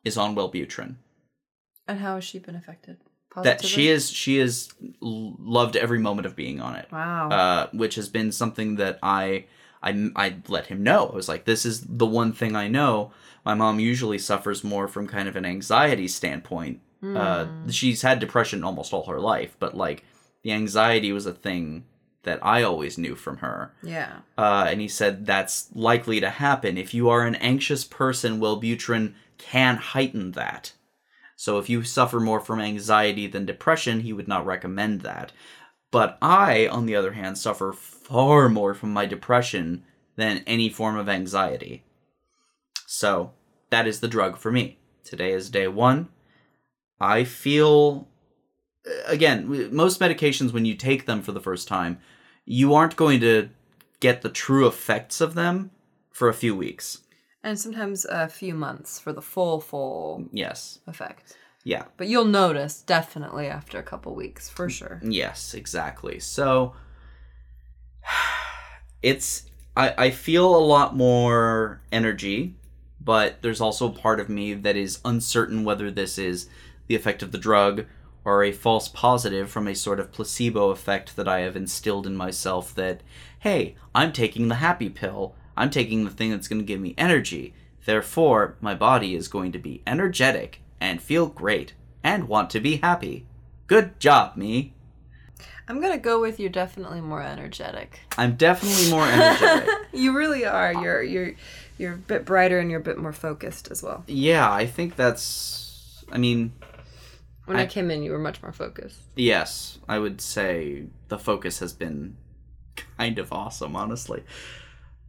is 0.05 0.17
on 0.17 0.35
Wellbutrin. 0.35 0.97
And 1.89 2.01
how 2.01 2.17
has 2.17 2.25
she 2.25 2.39
been 2.39 2.55
affected? 2.55 2.99
That 3.37 3.65
she 3.65 3.89
is, 3.89 4.11
she 4.11 4.39
is 4.39 4.73
loved 5.01 5.77
every 5.77 5.99
moment 5.99 6.27
of 6.27 6.35
being 6.37 6.61
on 6.61 6.75
it. 6.77 6.89
Wow. 6.91 7.29
Uh, 7.31 7.67
which 7.73 7.95
has 7.95 8.09
been 8.09 8.33
something 8.33 8.77
that 8.77 8.99
I, 9.03 9.47
I, 9.83 10.11
I 10.17 10.37
let 10.49 10.67
him 10.67 10.83
know. 10.83 11.09
I 11.09 11.15
was 11.15 11.29
like, 11.29 11.45
this 11.45 11.65
is 11.65 11.83
the 11.89 12.07
one 12.07 12.33
thing 12.33 12.57
I 12.57 12.69
know. 12.69 13.13
My 13.45 13.55
mom 13.55 13.79
usually 13.81 14.19
suffers 14.19 14.63
more 14.65 14.89
from 14.89 15.07
kind 15.07 15.29
of 15.29 15.37
an 15.37 15.45
anxiety 15.47 16.09
standpoint 16.09 16.81
uh, 17.03 17.47
Hmm. 17.47 17.69
she's 17.71 18.03
had 18.03 18.19
depression 18.19 18.63
almost 18.63 18.93
all 18.93 19.07
her 19.07 19.19
life, 19.21 19.57
but 19.59 19.75
like 19.75 20.05
the 20.43 20.53
anxiety 20.53 21.13
was 21.13 21.25
a 21.25 21.33
thing 21.33 21.85
that 22.25 22.39
I 22.45 22.63
always 22.63 22.99
knew 22.99 23.15
from 23.15 23.39
her. 23.39 23.73
yeah. 23.83 24.19
Uh, 24.37 24.67
and 24.69 24.83
he 24.83 24.89
said 24.89 25.25
that's 25.25 25.71
likely 25.75 26.21
to 26.21 26.29
happen. 26.29 26.77
If 26.77 26.93
you 26.93 27.09
are 27.09 27.23
an 27.27 27.37
anxious 27.37 27.85
person, 27.85 28.39
Wellbutrin 28.39 29.15
can 29.39 29.77
heighten 29.77 30.33
that. 30.33 30.75
So 31.41 31.57
if 31.57 31.71
you 31.71 31.85
suffer 31.85 32.21
more 32.21 32.39
from 32.39 32.61
anxiety 32.61 33.27
than 33.27 33.47
depression, 33.47 34.01
he 34.01 34.13
would 34.13 34.29
not 34.29 34.45
recommend 34.45 35.01
that. 35.01 35.33
But 35.91 36.19
I, 36.21 36.67
on 36.67 36.85
the 36.85 36.95
other 36.95 37.13
hand, 37.13 37.39
suffer 37.39 37.73
far 37.73 38.51
more 38.51 38.75
from 38.75 38.93
my 38.93 39.07
depression 39.07 39.83
than 40.17 40.45
any 40.47 40.69
form 40.69 40.99
of 40.99 41.09
anxiety. 41.09 41.83
So 42.87 43.33
that 43.71 43.87
is 43.87 44.01
the 44.01 44.07
drug 44.07 44.37
for 44.37 44.53
me. 44.53 44.81
Today 45.03 45.33
is 45.33 45.49
day 45.49 45.67
one. 45.67 46.11
I 47.01 47.25
feel 47.25 48.07
uh, 48.87 48.91
again, 49.07 49.75
most 49.75 49.99
medications 49.99 50.53
when 50.53 50.67
you 50.67 50.75
take 50.75 51.07
them 51.07 51.23
for 51.23 51.33
the 51.33 51.41
first 51.41 51.67
time, 51.67 52.01
you 52.45 52.75
aren't 52.75 52.97
going 52.97 53.19
to 53.21 53.49
get 54.01 54.21
the 54.21 54.29
true 54.29 54.67
effects 54.67 55.23
of 55.23 55.33
them 55.33 55.71
for 56.11 56.29
a 56.29 56.35
few 56.35 56.55
weeks. 56.55 56.99
And 57.43 57.59
sometimes 57.59 58.05
a 58.05 58.29
few 58.29 58.55
months 58.55 58.99
for 58.99 59.13
the 59.13 59.23
full, 59.23 59.61
full 59.61 60.27
Yes. 60.33 60.79
effect. 60.87 61.37
Yeah. 61.65 61.85
But 61.97 62.09
you'll 62.09 62.25
notice 62.25 62.81
definitely 62.83 63.47
after 63.47 63.79
a 63.79 63.83
couple 63.83 64.15
weeks, 64.15 64.49
for 64.49 64.69
sure. 64.69 65.01
Yes, 65.03 65.55
exactly. 65.55 66.19
So 66.21 66.75
it's 69.03 69.45
I, 69.77 69.95
I 69.97 70.11
feel 70.11 70.55
a 70.55 70.59
lot 70.59 70.97
more 70.97 71.81
energy, 71.93 72.55
but 73.01 73.41
there's 73.43 73.61
also 73.61 73.89
a 73.89 73.93
part 73.97 74.21
of 74.21 74.29
me 74.29 74.55
that 74.55 74.77
is 74.77 75.01
uncertain 75.05 75.65
whether 75.65 75.91
this 75.91 76.19
is 76.19 76.49
the 76.89 76.95
effect 76.97 77.23
of 77.23 77.33
the 77.33 77.39
drug 77.39 77.87
or 78.25 78.43
a 78.45 78.53
false 78.53 78.89
positive 78.89 79.51
from 79.51 79.67
a 79.67 79.75
sort 79.75 80.01
of 80.01 80.13
placebo 80.13 80.71
effect 80.71 81.17
that 81.17 81.29
I 81.29 81.41
have 81.41 81.57
instilled 81.57 82.07
in 82.07 82.17
myself 82.17 82.75
that, 82.75 83.03
hey, 83.39 83.77
I'm 83.95 84.13
taking 84.13 84.49
the 84.49 84.57
happy 84.57 84.91
pill. 84.91 85.35
I'm 85.61 85.71
taking 85.71 86.05
the 86.05 86.11
thing 86.11 86.31
that's 86.31 86.49
going 86.49 86.61
to 86.61 86.65
give 86.65 86.81
me 86.81 86.95
energy. 86.97 87.53
Therefore, 87.85 88.57
my 88.61 88.75
body 88.75 89.15
is 89.15 89.29
going 89.29 89.53
to 89.53 89.59
be 89.59 89.83
energetic 89.87 90.61
and 90.81 91.03
feel 91.03 91.27
great 91.27 91.75
and 92.03 92.29
want 92.29 92.49
to 92.51 92.61
be 92.61 92.77
happy. 92.77 93.27
Good 93.67 94.01
job, 94.01 94.37
me. 94.37 94.73
I'm 95.69 95.81
gonna 95.81 95.99
go 95.99 96.21
with 96.21 96.41
you're 96.41 96.51
definitely 96.51 97.01
more 97.01 97.23
energetic. 97.23 98.01
I'm 98.19 98.35
definitely 98.37 98.91
more 98.91 99.07
energetic. 99.07 99.69
you 99.93 100.17
really 100.17 100.45
are. 100.45 100.73
You're 100.73 101.03
you're 101.03 101.33
you're 101.79 101.93
a 101.95 101.97
bit 101.99 102.25
brighter 102.25 102.59
and 102.59 102.71
you're 102.71 102.81
a 102.81 102.83
bit 102.83 102.99
more 102.99 103.13
focused 103.13 103.71
as 103.71 103.83
well. 103.83 104.03
yeah, 104.09 104.51
I 104.53 104.67
think 104.67 104.97
that's. 104.97 106.05
I 106.11 106.19
mean, 106.19 106.53
When 107.45 107.57
I- 107.59 107.63
I, 107.63 107.67
came 107.67 107.91
in, 107.91 108.03
you 108.03 108.11
were 108.11 108.19
much 108.19 108.43
more 108.43 108.53
focused. 108.53 108.99
yes, 109.15 109.79
I 109.89 109.99
would 110.01 110.21
say 110.21 110.87
the 111.09 111.19
focus 111.19 111.61
has 111.61 111.73
been 111.73 112.17
kind 112.99 113.19
of 113.21 113.33
awesome, 113.33 113.77
honestly. 113.77 114.25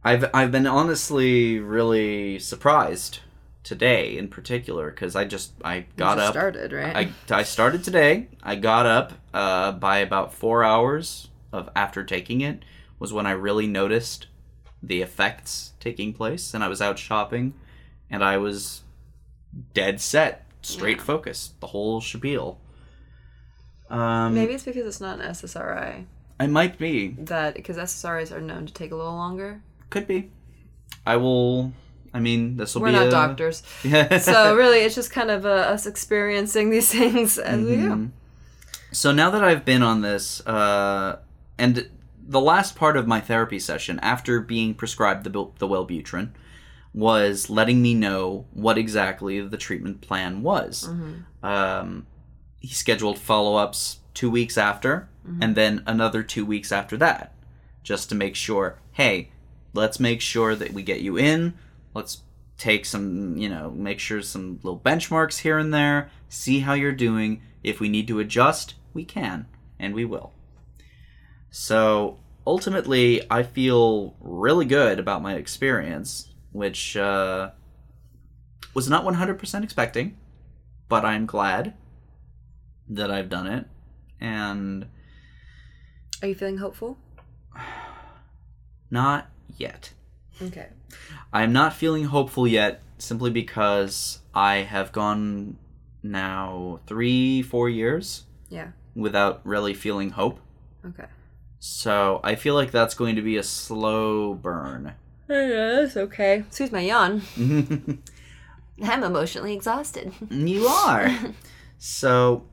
I've 0.04 0.28
I've 0.34 0.50
been 0.50 0.66
honestly 0.66 1.58
really 1.60 2.38
surprised 2.38 3.20
today 3.62 4.16
in 4.18 4.28
particular 4.28 4.90
because 4.90 5.14
I 5.14 5.24
just 5.24 5.52
I 5.64 5.86
got 5.96 6.16
just 6.16 6.28
up. 6.28 6.34
Started 6.34 6.72
right. 6.72 7.12
I, 7.30 7.34
I 7.34 7.42
started 7.44 7.84
today. 7.84 8.28
I 8.42 8.56
got 8.56 8.86
up 8.86 9.12
uh, 9.32 9.72
by 9.72 9.98
about 9.98 10.34
four 10.34 10.64
hours 10.64 11.28
of 11.52 11.68
after 11.76 12.02
taking 12.02 12.40
it 12.40 12.64
was 12.98 13.12
when 13.12 13.26
I 13.26 13.32
really 13.32 13.66
noticed 13.66 14.26
the 14.82 15.02
effects 15.02 15.72
taking 15.78 16.12
place, 16.12 16.54
and 16.54 16.64
I 16.64 16.68
was 16.68 16.82
out 16.82 16.98
shopping, 16.98 17.54
and 18.10 18.24
I 18.24 18.36
was 18.38 18.82
dead 19.74 20.00
set, 20.00 20.44
straight 20.62 20.96
Yeah. 20.98 21.04
focus, 21.04 21.52
the 21.60 21.68
whole 21.68 22.00
spiel. 22.00 22.58
Um, 23.90 24.34
Maybe 24.34 24.54
it's 24.54 24.64
because 24.64 24.86
it's 24.86 25.00
not 25.00 25.20
an 25.20 25.26
SSRI. 25.30 26.06
I 26.40 26.46
might 26.48 26.78
be, 26.78 27.08
That 27.18 27.54
because 27.54 27.76
SSRIs 27.76 28.32
are 28.32 28.40
known 28.40 28.66
to 28.66 28.72
take 28.72 28.90
a 28.90 28.96
little 28.96 29.14
longer. 29.14 29.60
Could 29.92 30.06
be. 30.08 30.30
I 31.06 31.16
will. 31.16 31.72
I 32.14 32.20
mean, 32.20 32.56
this 32.56 32.74
will 32.74 32.82
be. 32.82 32.86
We're 32.92 32.98
not 32.98 33.06
a, 33.06 33.10
doctors, 33.10 33.62
Yeah. 33.84 34.18
so 34.32 34.54
really, 34.56 34.80
it's 34.80 34.94
just 34.94 35.10
kind 35.12 35.30
of 35.30 35.46
uh, 35.46 35.50
us 35.74 35.86
experiencing 35.86 36.70
these 36.70 36.90
things 36.98 37.38
as 37.38 37.60
we 37.64 37.76
go. 37.76 37.82
Mhm. 37.94 38.10
So 38.92 39.12
now 39.12 39.30
that 39.30 39.42
I've 39.42 39.64
been 39.64 39.82
on 39.82 40.02
this, 40.02 40.46
uh, 40.46 41.20
and 41.58 41.88
the 42.28 42.40
last 42.40 42.76
part 42.76 42.96
of 42.96 43.06
my 43.06 43.20
therapy 43.20 43.58
session, 43.58 43.98
after 44.00 44.40
being 44.40 44.74
prescribed 44.74 45.24
the 45.24 45.30
the 45.58 45.66
Wellbutrin, 45.68 46.30
was 46.94 47.48
letting 47.48 47.80
me 47.80 47.94
know 47.94 48.44
what 48.52 48.76
exactly 48.76 49.40
the 49.40 49.56
treatment 49.56 50.02
plan 50.02 50.42
was. 50.42 50.88
Mm-hmm. 50.90 51.44
Um, 51.46 52.06
he 52.60 52.68
scheduled 52.74 53.18
follow 53.18 53.56
ups 53.56 53.98
two 54.14 54.30
weeks 54.30 54.56
after, 54.58 55.08
Mm-hmm. 55.26 55.42
and 55.42 55.54
then 55.54 55.82
another 55.86 56.22
two 56.24 56.44
weeks 56.44 56.72
after 56.72 56.96
that, 56.96 57.32
just 57.84 58.08
to 58.10 58.14
make 58.16 58.34
sure 58.36 58.78
hey, 58.92 59.30
let's 59.72 60.00
make 60.00 60.20
sure 60.20 60.54
that 60.54 60.72
we 60.72 60.82
get 60.82 61.00
you 61.00 61.16
in. 61.18 61.54
Let's 61.94 62.22
take 62.58 62.84
some, 62.84 63.36
you 63.36 63.48
know, 63.48 63.70
make 63.70 63.98
sure 63.98 64.22
some 64.22 64.60
little 64.62 64.78
benchmarks 64.78 65.38
here 65.38 65.58
and 65.58 65.74
there, 65.74 66.10
see 66.28 66.60
how 66.60 66.74
you're 66.74 66.92
doing. 66.92 67.42
If 67.62 67.80
we 67.80 67.88
need 67.88 68.08
to 68.08 68.20
adjust, 68.20 68.74
we 68.94 69.04
can, 69.04 69.46
and 69.78 69.94
we 69.94 70.04
will. 70.04 70.32
So 71.50 72.18
ultimately, 72.46 73.22
I 73.30 73.42
feel 73.42 74.16
really 74.20 74.64
good 74.64 74.98
about 74.98 75.22
my 75.22 75.34
experience, 75.34 76.32
which 76.52 76.96
uh, 76.96 77.50
was 78.74 78.88
not 78.88 79.04
100% 79.04 79.64
expecting, 79.64 80.16
but 80.88 81.04
I'm 81.04 81.26
glad 81.26 81.74
that 82.88 83.10
I've 83.10 83.28
done 83.28 83.46
it. 83.46 83.66
And 84.20 84.86
Are 86.22 86.28
you 86.28 86.34
feeling 86.34 86.58
hopeful? 86.58 86.96
not 88.90 89.31
yet. 89.56 89.92
Okay. 90.40 90.68
I'm 91.32 91.52
not 91.52 91.74
feeling 91.74 92.04
hopeful 92.04 92.46
yet 92.46 92.82
simply 92.98 93.30
because 93.30 94.20
I 94.34 94.56
have 94.58 94.92
gone 94.92 95.56
now 96.02 96.80
three, 96.86 97.42
four 97.42 97.68
years 97.68 98.24
Yeah. 98.48 98.68
without 98.94 99.40
really 99.44 99.74
feeling 99.74 100.10
hope. 100.10 100.40
Okay. 100.84 101.06
So 101.60 102.20
I 102.24 102.34
feel 102.34 102.54
like 102.54 102.70
that's 102.72 102.94
going 102.94 103.14
to 103.16 103.22
be 103.22 103.36
a 103.36 103.42
slow 103.42 104.34
burn. 104.34 104.94
Yeah, 105.28 105.80
that's 105.82 105.96
okay. 105.96 106.38
Excuse 106.40 106.72
my 106.72 106.80
yawn. 106.80 107.22
I'm 108.82 109.04
emotionally 109.04 109.54
exhausted. 109.54 110.12
You 110.28 110.66
are. 110.66 111.08
so 111.78 112.44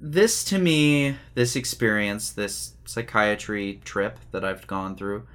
this 0.00 0.44
to 0.44 0.58
me, 0.58 1.16
this 1.34 1.56
experience, 1.56 2.30
this 2.30 2.74
psychiatry 2.84 3.80
trip 3.84 4.18
that 4.30 4.44
I've 4.44 4.66
gone 4.66 4.96
through, 4.96 5.26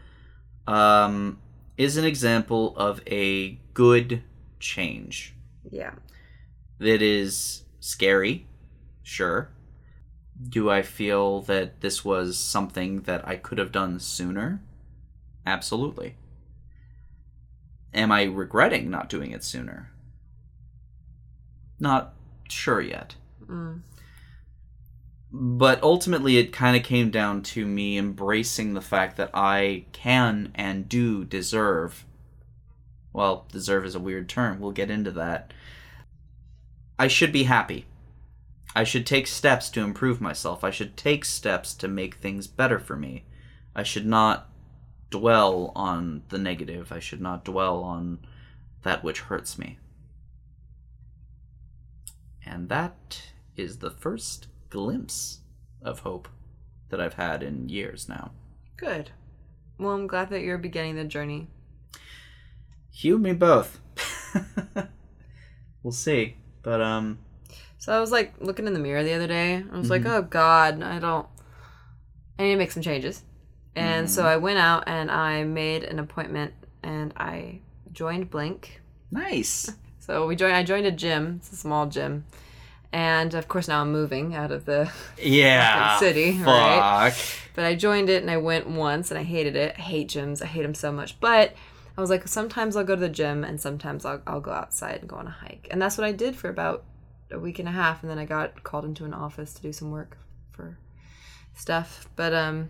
um, 0.68 1.39
is 1.77 1.98
an 1.98 2.06
example 2.06 2.75
of 2.77 3.01
a 3.08 3.60
good 3.74 4.24
change. 4.60 5.34
yeah. 5.70 5.94
that 6.80 7.01
is 7.01 7.63
scary, 7.80 8.48
sure. 9.03 9.50
Do 10.50 10.70
I 10.70 10.82
feel 10.82 11.41
that 11.41 11.82
this 11.82 12.03
was 12.03 12.38
something 12.38 13.01
that 13.01 13.27
I 13.27 13.36
could 13.36 13.58
have 13.58 13.72
done 13.72 14.00
sooner? 14.00 14.62
Absolutely. 15.46 16.15
Am 17.94 18.12
I 18.12 18.24
regretting 18.24 18.89
not 18.89 19.10
doing 19.10 19.32
it 19.32 19.44
sooner? 19.44 19.91
Not 21.80 22.13
sure 22.50 22.82
yet. 22.82 23.15
Mm. 23.46 23.82
But 25.33 25.81
ultimately, 25.81 26.38
it 26.38 26.51
kind 26.51 26.75
of 26.75 26.83
came 26.83 27.09
down 27.09 27.41
to 27.43 27.65
me 27.65 27.97
embracing 27.97 28.73
the 28.73 28.81
fact 28.81 29.15
that 29.17 29.31
I 29.33 29.85
can 29.93 30.51
and 30.55 30.89
do 30.89 31.23
deserve. 31.23 32.05
Well, 33.13 33.45
deserve 33.51 33.85
is 33.85 33.95
a 33.95 34.00
weird 34.00 34.27
term. 34.27 34.59
We'll 34.59 34.71
get 34.71 34.91
into 34.91 35.11
that. 35.11 35.53
I 37.00 37.07
should 37.07 37.31
be 37.31 37.43
happy. 37.43 37.85
I 38.75 38.83
should 38.83 39.05
take 39.05 39.27
steps 39.27 39.69
to 39.71 39.81
improve 39.81 40.21
myself. 40.21 40.63
I 40.63 40.69
should 40.69 40.95
take 40.95 41.25
steps 41.25 41.73
to 41.75 41.88
make 41.88 42.15
things 42.15 42.47
better 42.47 42.79
for 42.79 42.95
me. 42.95 43.25
I 43.75 43.83
should 43.83 44.05
not 44.05 44.50
dwell 45.09 45.71
on 45.75 46.23
the 46.29 46.38
negative. 46.38 46.91
I 46.91 47.00
should 47.00 47.21
not 47.21 47.45
dwell 47.45 47.83
on 47.83 48.19
that 48.83 49.03
which 49.03 49.21
hurts 49.21 49.57
me. 49.57 49.77
And 52.45 52.70
that 52.70 53.24
is 53.55 53.79
the 53.79 53.91
first 53.91 54.48
glimpse 54.72 55.42
of 55.84 56.00
hope 56.00 56.27
that 56.90 57.00
I've 57.00 57.14
had 57.14 57.44
in 57.44 57.70
years 57.70 58.10
now. 58.10 58.31
Good. 58.77 59.12
Well, 59.77 59.92
I'm 59.94 60.07
glad 60.07 60.29
that 60.31 60.42
you're 60.42 60.57
beginning 60.57 60.96
the 60.96 61.03
journey. 61.03 61.48
You 62.94 63.20
me 63.20 63.34
both. 63.34 63.79
we'll 65.84 65.92
see. 65.92 66.36
But 66.64 66.81
um 66.81 67.20
So 67.77 67.94
I 67.96 68.00
was 68.00 68.12
like 68.12 68.34
looking 68.40 68.68
in 68.68 68.74
the 68.74 68.79
mirror 68.79 69.03
the 69.03 69.14
other 69.14 69.27
day. 69.27 69.64
I 69.72 69.77
was 69.77 69.90
like, 69.90 70.03
Mhm. 70.03 70.10
oh 70.18 70.22
God, 70.24 70.81
I 70.84 71.00
don't. 71.00 71.27
I 72.40 72.44
need 72.44 72.51
to 72.53 72.57
make 72.57 72.72
some 72.72 72.84
changes. 72.84 73.24
And 73.75 74.10
so 74.10 74.25
I 74.25 74.38
went 74.38 74.60
out 74.60 74.84
and 74.88 75.10
I 75.10 75.44
made 75.44 75.84
an 75.84 75.98
appointment 76.00 76.53
and 76.84 77.14
I 77.18 77.60
joined 77.94 78.29
Blink. 78.29 78.81
nice. 79.12 79.70
So 80.03 80.25
we 80.25 80.36
joined. 80.36 80.55
I 80.55 80.64
joined 80.64 80.88
a 80.88 80.92
gym. 80.92 81.36
It's 81.38 81.53
a 81.53 81.55
small 81.55 81.86
gym, 81.86 82.25
and 82.94 83.34
of 83.34 83.48
course 83.48 83.68
now 83.68 83.82
I'm 83.82 83.92
moving 83.92 84.36
out 84.36 84.51
of 84.51 84.66
the. 84.66 84.92
Yeah. 85.22 85.98
city, 86.00 86.38
Fuck. 86.38 86.48
right? 86.48 87.14
But 87.54 87.66
I 87.66 87.75
joined 87.75 88.10
it 88.10 88.22
and 88.22 88.32
I 88.32 88.38
went 88.38 88.68
once 88.68 89.12
and 89.12 89.20
I 89.20 89.24
hated 89.24 89.56
it. 89.56 89.75
I 89.77 89.82
hate 89.82 90.08
gyms. 90.10 90.42
I 90.42 90.46
hate 90.46 90.64
them 90.64 90.74
so 90.74 90.92
much. 90.92 91.20
But 91.20 91.54
I 91.98 92.01
was 92.01 92.10
like, 92.10 92.27
sometimes 92.27 92.75
I'll 92.75 92.84
go 92.86 92.96
to 92.96 93.01
the 93.01 93.10
gym 93.10 93.44
and 93.44 93.60
sometimes 93.60 94.06
I'll, 94.06 94.22
I'll 94.25 94.40
go 94.42 94.51
outside 94.51 95.01
and 95.01 95.10
go 95.10 95.18
on 95.18 95.27
a 95.27 95.32
hike. 95.32 95.68
And 95.70 95.82
that's 95.82 95.98
what 95.98 96.06
I 96.08 96.12
did 96.14 96.36
for 96.36 96.50
about 96.50 96.84
a 97.30 97.40
week 97.40 97.60
and 97.60 97.68
a 97.68 97.72
half. 97.72 98.01
And 98.01 98.10
then 98.10 98.18
I 98.18 98.25
got 98.25 98.64
called 98.64 98.86
into 98.86 99.04
an 99.06 99.14
office 99.14 99.54
to 99.56 99.62
do 99.62 99.74
some 99.74 99.92
work 99.92 100.18
for 100.51 100.77
stuff. 101.54 102.08
But, 102.16 102.34
um, 102.34 102.70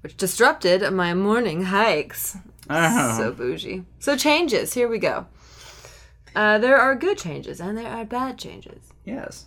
which 0.00 0.16
disrupted 0.16 0.90
my 0.92 1.14
morning 1.14 1.64
hikes. 1.64 2.36
Oh. 2.70 3.16
So 3.18 3.32
bougie. 3.32 3.84
So 3.98 4.16
changes. 4.16 4.72
Here 4.74 4.88
we 4.88 4.98
go. 4.98 5.26
Uh, 6.36 6.58
there 6.58 6.76
are 6.76 6.94
good 6.94 7.16
changes 7.16 7.60
and 7.60 7.78
there 7.78 7.90
are 7.90 8.04
bad 8.04 8.38
changes. 8.38 8.92
Yes. 9.06 9.46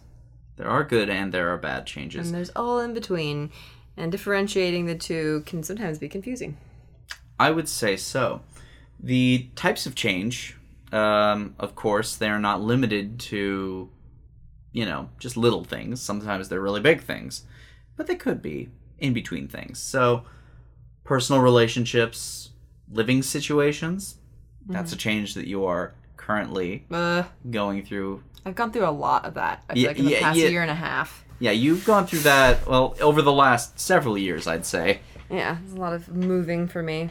There 0.58 0.67
are 0.67 0.84
good 0.84 1.08
and 1.08 1.32
there 1.32 1.54
are 1.54 1.58
bad 1.58 1.86
changes. 1.86 2.28
And 2.28 2.36
there's 2.36 2.49
all 2.56 2.80
in 2.80 2.95
between. 2.95 3.52
And 3.95 4.12
differentiating 4.12 4.88
the 4.88 4.95
two 4.95 5.43
can 5.45 5.62
sometimes 5.62 5.99
be 5.99 6.10
confusing. 6.10 6.58
I 7.39 7.52
would 7.52 7.69
say 7.69 7.95
so. 7.95 8.41
The 8.99 9.49
types 9.56 9.86
of 9.86 9.93
change, 9.93 10.58
um, 10.91 11.54
of 11.60 11.75
course, 11.75 12.15
they're 12.15 12.39
not 12.39 12.62
limited 12.62 13.19
to, 13.19 13.89
you 14.71 14.86
know, 14.86 15.10
just 15.19 15.38
little 15.38 15.63
things. 15.63 16.02
Sometimes 16.02 16.49
they're 16.49 16.60
really 16.60 16.82
big 16.82 17.02
things, 17.02 17.43
but 17.97 18.08
they 18.08 18.15
could 18.15 18.41
be 18.41 18.69
in 18.97 19.13
between 19.13 19.47
things. 19.47 19.80
So, 19.80 20.23
personal 21.04 21.41
relationships, 21.41 22.49
living 22.91 23.21
situations, 23.21 24.15
that's 24.67 24.93
a 24.93 24.97
change 24.97 25.34
that 25.36 25.47
you 25.47 25.65
are 25.65 25.93
currently 26.39 26.86
Uh, 26.92 27.24
going 27.50 27.84
through. 27.84 28.22
I've 28.46 28.54
gone 28.54 28.72
through 28.72 28.88
a 28.88 28.92
lot 28.92 29.26
of 29.26 29.34
that. 29.34 29.63
I 29.68 29.74
feel 29.74 29.82
Yeah, 29.84 29.88
like 29.89 29.98
in 30.00 30.06
the 30.06 30.12
yeah, 30.12 30.20
past 30.20 30.38
yeah. 30.38 30.48
year 30.50 30.62
and 30.62 30.70
a 30.70 30.76
half. 30.76 31.26
Yeah, 31.39 31.52
you've 31.52 31.86
gone 31.86 32.06
through 32.06 32.20
that, 32.20 32.68
well, 32.68 32.96
over 33.02 33.24
the 33.24 33.32
last 33.32 33.80
several 33.80 34.15
years, 34.15 34.46
I'd 34.46 34.65
say. 34.65 35.00
Yeah, 35.32 35.58
there's 35.60 35.74
a 35.74 35.80
lot 35.82 35.94
of 35.94 36.08
moving 36.10 36.68
for 36.68 36.84
me. 36.84 37.10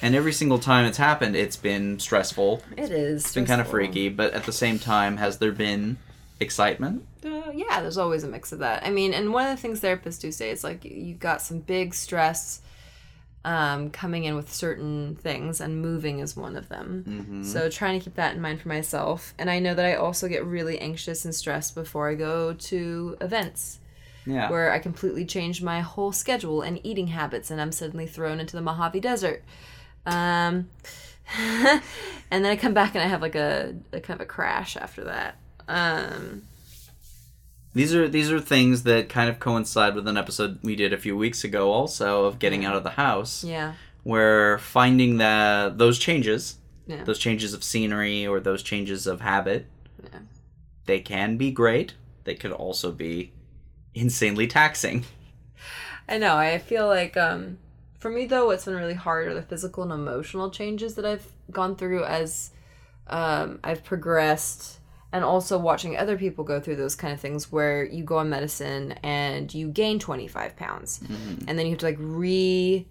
And 0.00 0.14
every 0.14 0.32
single 0.32 0.58
time 0.60 0.84
it's 0.84 0.98
happened, 0.98 1.34
it's 1.34 1.56
been 1.56 1.98
stressful. 1.98 2.62
It 2.76 2.90
is. 2.90 3.24
It's 3.24 3.34
been 3.34 3.46
kind 3.46 3.60
of 3.60 3.66
freaky, 3.68 4.08
but 4.10 4.32
at 4.32 4.44
the 4.44 4.52
same 4.52 4.78
time, 4.78 5.16
has 5.16 5.38
there 5.38 5.52
been 5.52 5.96
excitement? 6.38 7.04
Uh, 7.24 7.50
yeah, 7.52 7.80
there's 7.80 7.98
always 7.98 8.22
a 8.22 8.28
mix 8.28 8.52
of 8.52 8.60
that. 8.60 8.84
I 8.86 8.90
mean, 8.90 9.12
and 9.12 9.32
one 9.32 9.46
of 9.48 9.56
the 9.56 9.60
things 9.60 9.80
therapists 9.80 10.20
do 10.20 10.30
say 10.30 10.50
is 10.50 10.62
like 10.62 10.84
you've 10.84 11.18
got 11.20 11.40
some 11.42 11.58
big 11.60 11.94
stress 11.94 12.60
um, 13.44 13.90
coming 13.90 14.24
in 14.24 14.34
with 14.36 14.52
certain 14.52 15.16
things, 15.16 15.60
and 15.60 15.80
moving 15.82 16.20
is 16.20 16.36
one 16.36 16.56
of 16.56 16.68
them. 16.68 17.04
Mm-hmm. 17.06 17.42
So 17.44 17.68
trying 17.68 17.98
to 17.98 18.04
keep 18.04 18.14
that 18.14 18.34
in 18.34 18.40
mind 18.40 18.60
for 18.62 18.68
myself. 18.68 19.34
And 19.38 19.50
I 19.50 19.58
know 19.58 19.74
that 19.74 19.84
I 19.84 19.94
also 19.94 20.28
get 20.28 20.44
really 20.46 20.78
anxious 20.80 21.24
and 21.24 21.34
stressed 21.34 21.74
before 21.74 22.08
I 22.08 22.14
go 22.14 22.54
to 22.54 23.16
events 23.20 23.80
Yeah. 24.24 24.50
where 24.50 24.72
I 24.72 24.78
completely 24.78 25.26
change 25.26 25.62
my 25.62 25.80
whole 25.80 26.12
schedule 26.12 26.62
and 26.62 26.80
eating 26.82 27.08
habits, 27.08 27.50
and 27.50 27.60
I'm 27.60 27.72
suddenly 27.72 28.06
thrown 28.06 28.40
into 28.40 28.56
the 28.56 28.62
Mojave 28.62 29.00
Desert. 29.00 29.44
Um, 30.06 30.68
and 31.38 31.80
then 32.30 32.46
I 32.46 32.56
come 32.56 32.74
back 32.74 32.94
and 32.94 33.02
I 33.04 33.06
have 33.08 33.22
like 33.22 33.34
a, 33.34 33.74
a 33.92 34.00
kind 34.00 34.20
of 34.20 34.24
a 34.24 34.28
crash 34.28 34.76
after 34.76 35.04
that. 35.04 35.36
Um, 35.68 36.42
These 37.74 37.94
are 37.94 38.08
these 38.08 38.30
are 38.30 38.40
things 38.40 38.84
that 38.84 39.08
kind 39.08 39.28
of 39.28 39.40
coincide 39.40 39.94
with 39.94 40.06
an 40.06 40.16
episode 40.16 40.60
we 40.62 40.76
did 40.76 40.92
a 40.92 40.98
few 40.98 41.16
weeks 41.16 41.42
ago, 41.44 41.72
also 41.72 42.24
of 42.26 42.38
getting 42.38 42.64
out 42.64 42.76
of 42.76 42.84
the 42.84 42.90
house, 42.90 43.42
yeah, 43.42 43.74
where 44.04 44.58
finding 44.58 45.18
that 45.18 45.76
those 45.78 45.98
changes, 45.98 46.58
yeah, 46.86 47.02
those 47.04 47.18
changes 47.18 47.52
of 47.52 47.64
scenery 47.64 48.26
or 48.26 48.38
those 48.38 48.62
changes 48.62 49.06
of 49.08 49.20
habit, 49.22 49.66
Yeah. 50.02 50.20
they 50.86 51.00
can 51.00 51.36
be 51.36 51.50
great. 51.50 51.94
They 52.22 52.34
could 52.36 52.52
also 52.52 52.92
be 52.92 53.32
insanely 53.92 54.46
taxing. 54.46 55.04
I 56.08 56.18
know. 56.18 56.36
I 56.36 56.58
feel 56.58 56.86
like 56.86 57.16
um, 57.16 57.58
for 57.98 58.10
me 58.10 58.26
though, 58.26 58.46
what's 58.46 58.66
been 58.66 58.74
really 58.76 58.94
hard 58.94 59.26
are 59.26 59.34
the 59.34 59.42
physical 59.42 59.82
and 59.82 59.92
emotional 59.92 60.48
changes 60.50 60.94
that 60.94 61.04
I've 61.04 61.26
gone 61.50 61.74
through 61.76 62.04
as 62.04 62.50
um, 63.08 63.58
I've 63.64 63.82
progressed, 63.84 64.78
and 65.14 65.24
also 65.24 65.56
watching 65.56 65.96
other 65.96 66.18
people 66.18 66.42
go 66.42 66.58
through 66.58 66.74
those 66.74 66.96
kind 66.96 67.14
of 67.14 67.20
things 67.20 67.52
where 67.52 67.84
you 67.84 68.02
go 68.02 68.18
on 68.18 68.28
medicine 68.28 68.92
and 69.04 69.54
you 69.54 69.68
gain 69.68 70.00
twenty 70.00 70.26
five 70.26 70.56
pounds, 70.56 71.00
and 71.48 71.56
then 71.56 71.66
you 71.66 71.70
have 71.70 71.78
to 71.78 71.86
like 71.86 71.96
re 72.00 72.84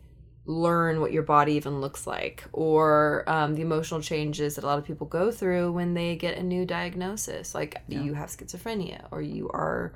learn 0.46 1.00
what 1.00 1.12
your 1.12 1.24
body 1.24 1.54
even 1.54 1.80
looks 1.80 2.06
like 2.06 2.44
or 2.52 3.24
um, 3.28 3.56
the 3.56 3.62
emotional 3.62 4.02
changes 4.02 4.56
that 4.56 4.64
a 4.64 4.68
lot 4.68 4.78
of 4.78 4.84
people 4.84 5.08
go 5.08 5.32
through 5.32 5.72
when 5.72 5.94
they 5.94 6.16
get 6.16 6.38
a 6.38 6.44
new 6.44 6.66
diagnosis. 6.66 7.54
Like 7.54 7.82
you 7.88 8.14
have 8.14 8.30
schizophrenia 8.30 9.06
or 9.12 9.22
you 9.22 9.50
are 9.50 9.94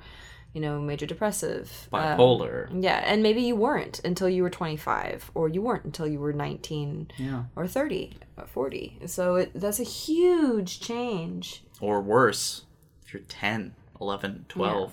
you 0.54 0.60
know 0.60 0.80
major 0.80 1.06
depressive 1.06 1.88
um, 1.92 2.18
Bipolar. 2.18 2.82
yeah 2.82 3.02
and 3.04 3.22
maybe 3.22 3.42
you 3.42 3.54
weren't 3.54 4.00
until 4.04 4.28
you 4.28 4.42
were 4.42 4.50
25 4.50 5.30
or 5.34 5.48
you 5.48 5.60
weren't 5.60 5.84
until 5.84 6.06
you 6.06 6.18
were 6.18 6.32
19 6.32 7.10
yeah. 7.18 7.44
or 7.54 7.66
30 7.66 8.16
or 8.36 8.46
40 8.46 8.98
so 9.06 9.36
it, 9.36 9.50
that's 9.54 9.78
a 9.78 9.84
huge 9.84 10.80
change 10.80 11.62
Or 11.80 12.00
worse, 12.00 12.64
if 13.04 13.14
you're 13.14 13.22
10, 13.22 13.74
11, 14.00 14.46
12. 14.48 14.92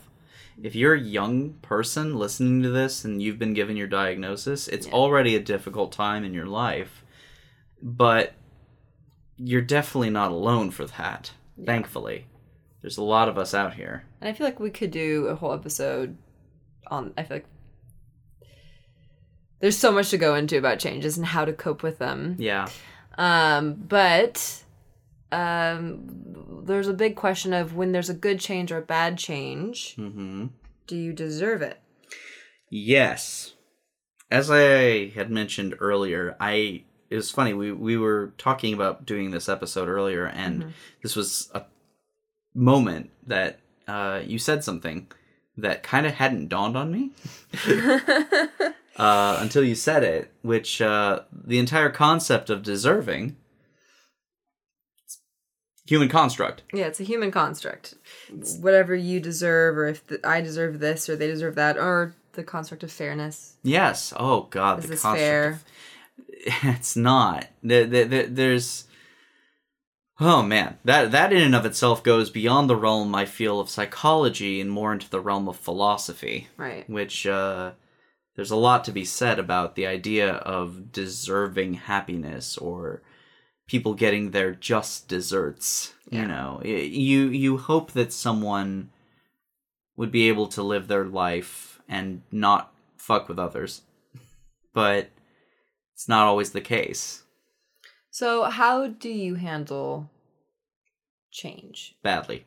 If 0.61 0.75
you're 0.75 0.93
a 0.93 0.99
young 0.99 1.53
person 1.61 2.15
listening 2.15 2.63
to 2.63 2.69
this 2.69 3.03
and 3.03 3.21
you've 3.21 3.39
been 3.39 3.53
given 3.53 3.75
your 3.75 3.87
diagnosis, 3.87 4.67
it's 4.67 4.87
already 4.87 5.35
a 5.35 5.39
difficult 5.39 5.91
time 5.91 6.23
in 6.23 6.33
your 6.33 6.45
life. 6.45 7.03
But 7.81 8.33
you're 9.37 9.61
definitely 9.61 10.11
not 10.11 10.31
alone 10.31 10.71
for 10.71 10.85
that, 10.85 11.31
thankfully. 11.63 12.27
There's 12.81 12.97
a 12.97 13.03
lot 13.03 13.27
of 13.27 13.37
us 13.37 13.53
out 13.53 13.73
here. 13.73 14.05
And 14.21 14.29
I 14.29 14.33
feel 14.33 14.47
like 14.47 14.59
we 14.59 14.69
could 14.69 14.91
do 14.91 15.27
a 15.27 15.35
whole 15.35 15.53
episode 15.53 16.17
on. 16.87 17.13
I 17.17 17.23
feel 17.23 17.37
like 17.37 17.47
there's 19.59 19.77
so 19.77 19.91
much 19.91 20.09
to 20.11 20.17
go 20.17 20.35
into 20.35 20.57
about 20.57 20.79
changes 20.79 21.17
and 21.17 21.25
how 21.25 21.45
to 21.45 21.53
cope 21.53 21.83
with 21.83 21.97
them. 21.97 22.35
Yeah. 22.37 22.69
Um, 23.17 23.73
but 23.73 24.63
um, 25.31 26.63
there's 26.65 26.87
a 26.87 26.93
big 26.93 27.15
question 27.15 27.53
of 27.53 27.75
when 27.75 27.91
there's 27.91 28.09
a 28.09 28.13
good 28.13 28.39
change 28.39 28.71
or 28.71 28.77
a 28.77 28.81
bad 28.81 29.17
change, 29.17 29.95
Mm-hmm. 29.97 30.47
do 30.87 30.95
you 30.95 31.13
deserve 31.13 31.61
it? 31.61 31.79
Yes. 32.69 33.53
As 34.31 34.49
I 34.51 35.09
had 35.09 35.29
mentioned 35.29 35.75
earlier, 35.79 36.35
I 36.39 36.83
it 37.09 37.15
was 37.15 37.29
funny, 37.31 37.53
we 37.53 37.71
we 37.71 37.97
were 37.97 38.33
talking 38.37 38.73
about 38.73 39.05
doing 39.05 39.31
this 39.31 39.47
episode 39.47 39.87
earlier 39.87 40.25
and 40.25 40.73
this 41.03 41.15
was 41.15 41.49
a 41.53 41.63
moment 42.55 43.11
that 43.27 43.59
uh, 43.87 44.21
you 44.25 44.39
said 44.39 44.63
something 44.63 45.07
that 45.57 45.83
kind 45.83 46.05
of 46.07 46.13
hadn't 46.15 46.47
dawned 46.49 46.75
on 46.75 46.91
me 46.91 47.11
uh, 48.97 49.37
until 49.39 49.63
you 49.63 49.75
said 49.75 50.03
it, 50.03 50.31
which 50.41 50.81
uh, 50.81 51.21
the 51.31 51.59
entire 51.59 51.89
concept 51.89 52.49
of 52.49 52.63
deserving 52.63 53.35
human 55.85 56.09
construct. 56.09 56.63
Yeah, 56.73 56.85
it's 56.85 56.99
a 56.99 57.03
human 57.03 57.31
construct. 57.31 57.95
Whatever 58.59 58.95
you 58.95 59.19
deserve, 59.19 59.77
or 59.77 59.87
if 59.87 60.05
th 60.07 60.19
I 60.23 60.41
deserve 60.41 60.79
this 60.79 61.07
or 61.09 61.15
they 61.15 61.27
deserve 61.27 61.55
that, 61.55 61.77
or 61.77 62.15
the 62.33 62.43
construct 62.43 62.83
of 62.83 62.91
fairness. 62.91 63.55
Yes. 63.63 64.13
Oh 64.17 64.43
God. 64.49 64.79
Is 64.79 64.85
the 64.85 64.91
this 64.91 65.01
construct 65.01 65.21
fair? 65.21 65.49
of- 65.51 65.63
it's 66.77 66.95
not. 66.95 67.47
There, 67.63 67.85
there, 67.85 68.05
there- 68.05 68.27
there's. 68.27 68.85
Oh 70.19 70.41
man, 70.41 70.77
that 70.85 71.11
that 71.11 71.33
in 71.33 71.41
and 71.41 71.55
of 71.55 71.65
itself 71.65 72.01
goes 72.01 72.29
beyond 72.29 72.69
the 72.69 72.75
realm 72.77 73.13
I 73.13 73.25
feel 73.25 73.59
of 73.59 73.69
psychology 73.69 74.61
and 74.61 74.71
more 74.71 74.93
into 74.93 75.09
the 75.09 75.19
realm 75.19 75.49
of 75.49 75.57
philosophy, 75.57 76.47
Right. 76.55 76.89
which 76.89 77.27
uh, 77.27 77.71
there's 78.37 78.51
a 78.51 78.55
lot 78.55 78.85
to 78.85 78.93
be 78.93 79.03
said 79.03 79.39
about 79.39 79.75
the 79.75 79.85
idea 79.85 80.35
of 80.35 80.93
deserving 80.93 81.73
happiness 81.73 82.57
or 82.57 83.01
people 83.67 83.93
getting 83.93 84.31
their 84.31 84.53
just 84.53 85.07
desserts. 85.07 85.93
Yeah. 86.09 86.21
You 86.21 86.27
know, 86.27 86.61
you 86.63 87.27
you 87.29 87.57
hope 87.57 87.91
that 87.93 88.13
someone 88.13 88.91
would 89.95 90.11
be 90.11 90.27
able 90.27 90.47
to 90.47 90.61
live 90.61 90.87
their 90.87 91.05
life 91.05 91.79
and 91.87 92.21
not 92.31 92.73
fuck 92.97 93.27
with 93.27 93.39
others, 93.39 93.81
but 94.73 95.09
it's 95.93 96.07
not 96.07 96.27
always 96.27 96.51
the 96.51 96.61
case. 96.61 97.23
So, 98.11 98.43
how 98.43 98.87
do 98.87 99.09
you 99.09 99.35
handle 99.35 100.09
change? 101.31 101.95
Badly. 102.03 102.45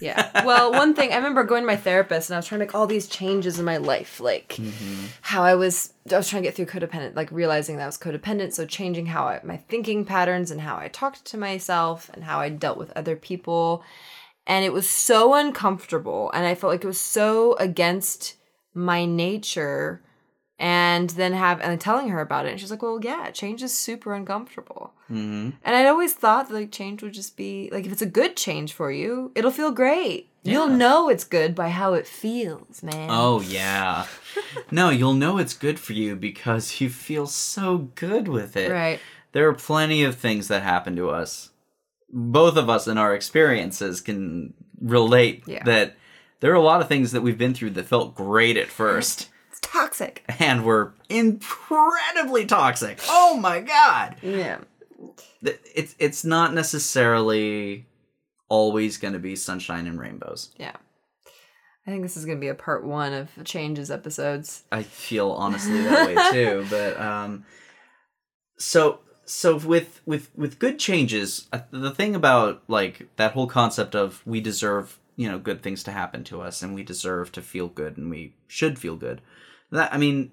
Yeah. 0.00 0.28
Well, 0.50 0.72
one 0.72 0.94
thing 0.94 1.12
I 1.12 1.16
remember 1.16 1.44
going 1.44 1.62
to 1.62 1.66
my 1.66 1.76
therapist 1.76 2.30
and 2.30 2.34
I 2.34 2.38
was 2.38 2.46
trying 2.46 2.60
to 2.60 2.66
make 2.66 2.74
all 2.74 2.86
these 2.86 3.06
changes 3.06 3.58
in 3.58 3.64
my 3.64 3.76
life, 3.76 4.20
like 4.20 4.56
mm-hmm. 4.58 5.06
how 5.20 5.42
I 5.42 5.54
was 5.54 5.92
I 6.10 6.16
was 6.16 6.28
trying 6.28 6.42
to 6.42 6.48
get 6.48 6.56
through 6.56 6.66
codependent, 6.66 7.14
like 7.14 7.30
realizing 7.30 7.76
that 7.76 7.84
I 7.84 7.86
was 7.86 7.98
codependent, 7.98 8.52
so 8.52 8.64
changing 8.66 9.06
how 9.06 9.24
I, 9.24 9.40
my 9.44 9.58
thinking 9.58 10.04
patterns 10.04 10.50
and 10.50 10.60
how 10.60 10.76
I 10.76 10.88
talked 10.88 11.24
to 11.26 11.36
myself 11.36 12.10
and 12.14 12.24
how 12.24 12.40
I 12.40 12.48
dealt 12.48 12.78
with 12.78 12.90
other 12.96 13.16
people. 13.16 13.84
And 14.46 14.64
it 14.64 14.72
was 14.72 14.88
so 14.88 15.34
uncomfortable 15.34 16.30
and 16.32 16.46
I 16.46 16.54
felt 16.54 16.72
like 16.72 16.84
it 16.84 16.88
was 16.88 17.00
so 17.00 17.54
against 17.56 18.36
my 18.74 19.04
nature 19.04 20.02
and 20.60 21.10
then 21.10 21.32
have 21.32 21.58
and 21.62 21.80
telling 21.80 22.10
her 22.10 22.20
about 22.20 22.44
it 22.46 22.50
and 22.50 22.60
she's 22.60 22.70
like, 22.70 22.82
"Well, 22.82 23.00
yeah, 23.02 23.30
change 23.30 23.62
is 23.62 23.76
super 23.76 24.14
uncomfortable." 24.14 24.92
hmm 25.08 25.50
And 25.64 25.74
I'd 25.76 25.86
always 25.86 26.12
thought 26.12 26.48
that 26.48 26.54
like 26.54 26.70
change 26.70 27.02
would 27.02 27.14
just 27.14 27.36
be 27.36 27.68
like 27.72 27.86
if 27.86 27.92
it's 27.92 28.02
a 28.02 28.06
good 28.06 28.36
change 28.36 28.72
for 28.74 28.92
you, 28.92 29.32
it'll 29.34 29.50
feel 29.50 29.72
great. 29.72 30.28
You'll 30.42 30.68
know 30.68 31.08
it's 31.10 31.24
good 31.24 31.54
by 31.54 31.68
how 31.68 31.94
it 31.94 32.06
feels, 32.06 32.82
man. 32.82 33.08
Oh 33.10 33.40
yeah. 33.46 34.06
no, 34.70 34.90
you'll 34.90 35.14
know 35.14 35.38
it's 35.38 35.54
good 35.54 35.78
for 35.80 35.94
you 35.94 36.14
because 36.14 36.80
you 36.80 36.88
feel 36.90 37.26
so 37.26 37.90
good 37.94 38.28
with 38.28 38.56
it. 38.56 38.70
right. 38.70 39.00
There 39.32 39.48
are 39.48 39.54
plenty 39.54 40.02
of 40.04 40.16
things 40.16 40.48
that 40.48 40.62
happen 40.62 40.94
to 40.96 41.08
us. 41.10 41.50
Both 42.12 42.56
of 42.56 42.68
us 42.68 42.86
in 42.88 42.98
our 42.98 43.14
experiences 43.14 44.00
can 44.00 44.52
relate 44.80 45.44
Yeah. 45.46 45.62
that 45.64 45.96
there 46.40 46.50
are 46.52 46.56
a 46.56 46.62
lot 46.62 46.80
of 46.80 46.88
things 46.88 47.12
that 47.12 47.20
we've 47.22 47.38
been 47.38 47.54
through 47.54 47.70
that 47.70 47.86
felt 47.86 48.14
great 48.14 48.56
at 48.56 48.68
first 48.68 49.28
toxic. 49.62 50.24
and 50.38 50.64
were 50.64 50.94
incredibly 51.08 52.46
toxic. 52.46 53.00
Oh 53.08 53.36
my 53.36 53.60
god. 53.60 54.16
Yeah. 54.22 54.58
It's 55.42 55.94
it's 55.98 56.24
not 56.24 56.54
necessarily 56.54 57.86
always 58.48 58.98
going 58.98 59.14
to 59.14 59.20
be 59.20 59.36
sunshine 59.36 59.86
and 59.86 59.98
rainbows. 59.98 60.50
Yeah. 60.58 60.76
I 61.86 61.90
think 61.90 62.02
this 62.02 62.16
is 62.16 62.24
gonna 62.26 62.38
be 62.38 62.48
a 62.48 62.54
part 62.54 62.84
one 62.84 63.12
of 63.14 63.30
changes 63.44 63.90
episodes. 63.90 64.64
I 64.70 64.82
feel 64.82 65.30
honestly 65.30 65.82
that 65.82 66.06
way 66.06 66.30
too. 66.32 66.66
But 66.68 67.00
um, 67.00 67.44
so 68.58 69.00
so 69.24 69.56
with 69.56 70.00
with 70.04 70.30
with 70.36 70.58
good 70.58 70.78
changes, 70.78 71.48
uh, 71.52 71.60
the 71.70 71.90
thing 71.90 72.14
about 72.14 72.62
like 72.68 73.08
that 73.16 73.32
whole 73.32 73.46
concept 73.46 73.94
of 73.94 74.22
we 74.26 74.40
deserve 74.40 74.98
you 75.16 75.28
know 75.28 75.38
good 75.38 75.62
things 75.62 75.82
to 75.84 75.92
happen 75.92 76.22
to 76.24 76.42
us 76.42 76.62
and 76.62 76.74
we 76.74 76.82
deserve 76.82 77.32
to 77.32 77.42
feel 77.42 77.68
good 77.68 77.96
and 77.96 78.10
we 78.10 78.34
should 78.46 78.78
feel 78.78 78.96
good. 78.96 79.22
That 79.70 79.92
I 79.94 79.98
mean, 79.98 80.30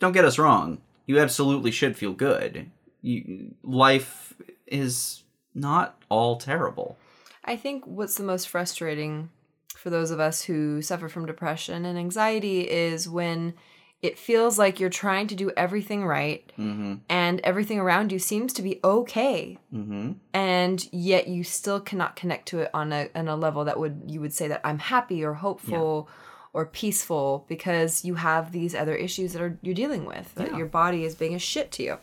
don't 0.00 0.12
get 0.12 0.24
us 0.24 0.38
wrong. 0.38 0.78
You 1.06 1.18
absolutely 1.18 1.70
should 1.70 1.96
feel 1.96 2.12
good. 2.12 2.70
You, 3.02 3.54
life 3.62 4.34
is 4.66 5.22
not 5.54 6.02
all 6.08 6.36
terrible. 6.36 6.96
I 7.44 7.56
think 7.56 7.86
what's 7.86 8.16
the 8.16 8.24
most 8.24 8.48
frustrating 8.48 9.28
for 9.76 9.90
those 9.90 10.10
of 10.10 10.18
us 10.20 10.42
who 10.42 10.80
suffer 10.80 11.08
from 11.08 11.26
depression 11.26 11.84
and 11.84 11.98
anxiety 11.98 12.62
is 12.62 13.06
when 13.08 13.52
it 14.00 14.18
feels 14.18 14.58
like 14.58 14.80
you're 14.80 14.88
trying 14.90 15.26
to 15.28 15.34
do 15.34 15.50
everything 15.56 16.06
right 16.06 16.50
Mm-hmm. 16.58 16.94
and 17.10 17.40
everything 17.40 17.78
around 17.78 18.12
you 18.12 18.18
seems 18.18 18.52
to 18.54 18.62
be 18.62 18.80
okay 18.82 19.58
Mm-hmm. 19.74 20.12
and 20.32 20.88
yet 20.92 21.28
you 21.28 21.44
still 21.44 21.80
cannot 21.80 22.16
connect 22.16 22.48
to 22.48 22.60
it 22.60 22.70
on 22.72 22.92
a 22.92 23.10
on 23.14 23.28
a 23.28 23.36
level 23.36 23.64
that 23.66 23.78
would 23.78 24.02
you 24.06 24.20
would 24.20 24.32
say 24.32 24.48
that 24.48 24.60
I'm 24.64 24.78
happy 24.78 25.22
or 25.24 25.34
hopeful 25.34 26.08
or 26.54 26.64
peaceful 26.64 27.44
because 27.48 28.04
you 28.04 28.14
have 28.14 28.52
these 28.52 28.74
other 28.74 28.94
issues 28.94 29.34
that 29.34 29.42
are 29.42 29.58
you're 29.60 29.74
dealing 29.74 30.06
with 30.06 30.34
that 30.36 30.52
Yeah. 30.52 30.56
your 30.56 30.66
body 30.66 31.04
is 31.04 31.14
being 31.14 31.34
a 31.34 31.38
shit 31.38 31.70
to 31.72 31.82
you. 31.82 31.98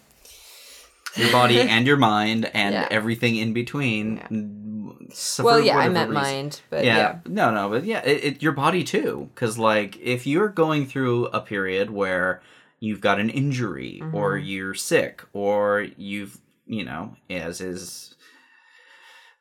Your 1.16 1.32
body 1.32 1.60
and 1.76 1.88
your 1.88 1.98
mind 1.98 2.52
and 2.54 2.74
Yeah. 2.76 2.88
everything 2.92 3.36
in 3.38 3.54
between. 3.54 4.18
Yeah. 4.30 5.44
well, 5.44 5.60
yeah, 5.60 5.78
I 5.78 5.90
meant 5.90 6.10
reason- 6.12 6.24
mind, 6.24 6.62
but 6.70 6.86
yeah, 6.86 6.98
yeah. 6.98 7.16
no 7.28 7.52
no 7.52 7.70
but 7.70 7.84
yeah 7.86 8.02
it, 8.06 8.24
it, 8.24 8.42
your 8.44 8.52
body 8.54 8.84
too 8.84 9.30
because 9.34 9.58
like 9.58 9.98
if 10.00 10.28
you're 10.28 10.48
going 10.50 10.86
through 10.86 11.26
a 11.28 11.40
period 11.42 11.90
where 11.90 12.42
you've 12.80 13.02
got 13.02 13.20
an 13.20 13.30
injury 13.30 14.02
or 14.14 14.36
Mm-hmm. 14.38 14.46
you're 14.48 14.74
sick 14.74 15.24
or 15.34 15.88
you've 15.98 16.38
you 16.66 16.84
know 16.86 17.16
as 17.30 17.60
is 17.62 18.16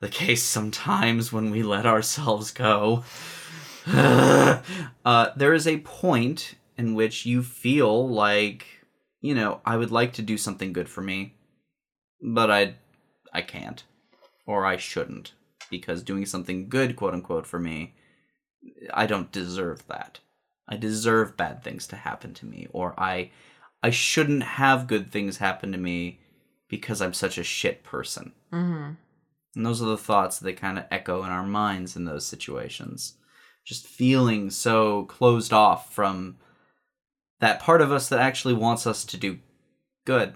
the 0.01 0.09
case 0.09 0.43
sometimes 0.43 1.33
when 1.33 1.51
we 1.51 1.63
let 1.63 1.87
ourselves 1.87 2.51
go 2.51 3.05
uh, 5.05 5.31
there 5.37 5.55
is 5.55 5.67
a 5.67 5.79
point 5.79 6.55
in 6.77 6.95
which 6.95 7.27
you 7.27 7.43
feel 7.43 8.09
like 8.09 8.67
you 9.21 9.35
know 9.35 9.61
i 9.65 9.77
would 9.77 9.91
like 9.91 10.13
to 10.13 10.23
do 10.23 10.39
something 10.39 10.73
good 10.73 10.89
for 10.89 11.01
me 11.03 11.35
but 12.23 12.51
i 12.51 12.75
i 13.33 13.43
can't 13.43 13.85
or 14.47 14.65
i 14.65 14.77
shouldn't 14.77 15.33
because 15.71 16.03
doing 16.03 16.25
something 16.25 16.69
good 16.69 16.97
quote 16.97 17.15
unquote 17.15 17.47
for 17.47 17.59
me 17.59 17.95
i 18.95 19.07
don't 19.07 19.33
deserve 19.33 19.87
that 19.89 20.21
i 20.69 20.77
deserve 20.77 21.37
bad 21.37 21.63
things 21.63 21.87
to 21.87 21.97
happen 21.97 22.33
to 22.33 22.47
me 22.47 22.67
or 22.73 22.95
i 22.99 23.31
i 23.83 23.91
shouldn't 23.91 24.43
have 24.43 24.87
good 24.87 25.11
things 25.13 25.37
happen 25.39 25.73
to 25.73 25.79
me 25.79 26.19
because 26.69 27.03
i'm 27.03 27.13
such 27.13 27.37
a 27.39 27.45
shit 27.45 27.83
person 27.85 28.33
Mm-hmm. 28.53 28.93
and 29.55 29.67
those 29.67 29.81
are 29.81 29.87
the 29.87 29.97
thoughts 29.97 30.39
that 30.41 30.57
kind 30.57 30.77
of 30.79 30.87
echo 30.91 31.23
in 31.23 31.31
our 31.31 31.47
minds 31.47 31.95
in 31.95 32.05
those 32.05 32.27
situations. 32.27 33.15
Just 33.65 33.87
feeling 33.87 34.51
so 34.51 35.05
closed 35.05 35.53
off 35.53 35.93
from 35.93 36.37
that 37.41 37.61
part 37.61 37.81
of 37.81 37.93
us 37.93 38.09
that 38.09 38.19
actually 38.21 38.55
wants 38.55 38.87
us 38.87 39.05
to 39.05 39.17
do 39.17 39.39
good, 40.05 40.35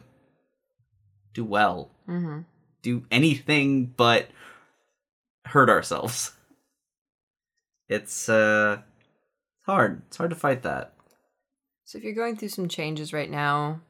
do 1.33 1.45
well, 1.45 1.91
Mm-hmm. 2.09 2.41
do 2.83 3.05
anything 3.11 3.87
but 3.87 4.29
hurt 5.47 5.69
ourselves. 5.71 6.33
It's 7.89 8.29
uh 8.29 8.83
hard. 9.67 10.03
It's 10.07 10.17
hard 10.17 10.31
to 10.31 10.37
fight 10.37 10.63
that. 10.63 10.93
So 11.85 11.99
if 11.99 12.05
you're 12.05 12.15
going 12.15 12.37
through 12.37 12.49
some 12.49 12.69
changes 12.69 13.13
right 13.13 13.31
now, 13.31 13.81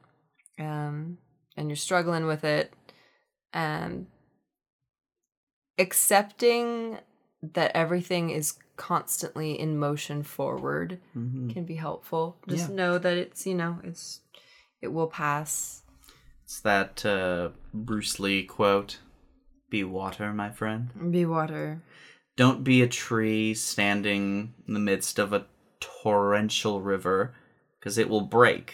um, 0.59 1.17
and 1.57 1.69
you're 1.69 1.75
struggling 1.77 2.25
with 2.25 2.43
it, 2.43 2.73
um, 3.53 4.07
accepting 5.77 6.97
that 7.53 7.71
everything 7.75 8.29
is 8.31 8.57
constantly 8.77 9.59
in 9.59 9.77
motion 9.77 10.23
forward 10.23 10.99
Mhm. 11.15 11.53
can 11.53 11.65
be 11.65 11.75
helpful. 11.75 12.37
Just 12.47 12.69
Yeah. 12.69 12.75
know 12.75 12.97
that 12.97 13.17
it's 13.17 13.45
you 13.47 13.55
know 13.55 13.79
it's 13.83 14.21
it 14.81 14.89
will 14.93 15.07
pass. 15.07 15.81
It's 16.43 16.59
that 16.61 17.05
uh, 17.05 17.49
Bruce 17.73 18.19
Lee 18.19 18.43
quote 18.43 18.99
Be 19.69 19.83
water, 19.83 20.31
my 20.33 20.51
friend. 20.51 20.89
Be 21.11 21.25
water. 21.25 21.81
Don't 22.37 22.63
be 22.63 22.81
a 22.81 22.87
tree 22.87 23.53
standing 23.53 24.53
in 24.67 24.73
the 24.73 24.79
midst 24.79 25.17
of 25.19 25.33
a 25.33 25.47
torrential 25.79 26.81
river, 26.81 27.33
because 27.79 27.97
it 27.97 28.09
will 28.09 28.21
break. 28.21 28.73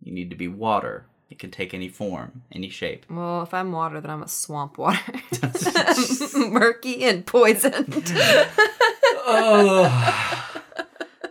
You 0.00 0.12
need 0.14 0.30
to 0.30 0.36
be 0.36 0.48
water. 0.48 1.06
It 1.28 1.38
can 1.38 1.50
take 1.50 1.74
any 1.74 1.88
form, 1.88 2.42
any 2.52 2.68
shape. 2.68 3.04
Well, 3.10 3.42
if 3.42 3.52
I'm 3.54 3.72
water, 3.72 4.00
then 4.00 4.10
I'm 4.10 4.22
a 4.22 4.28
swamp 4.28 4.78
water. 4.78 5.00
Murky 6.36 7.04
and 7.04 7.26
poisoned. 7.26 7.92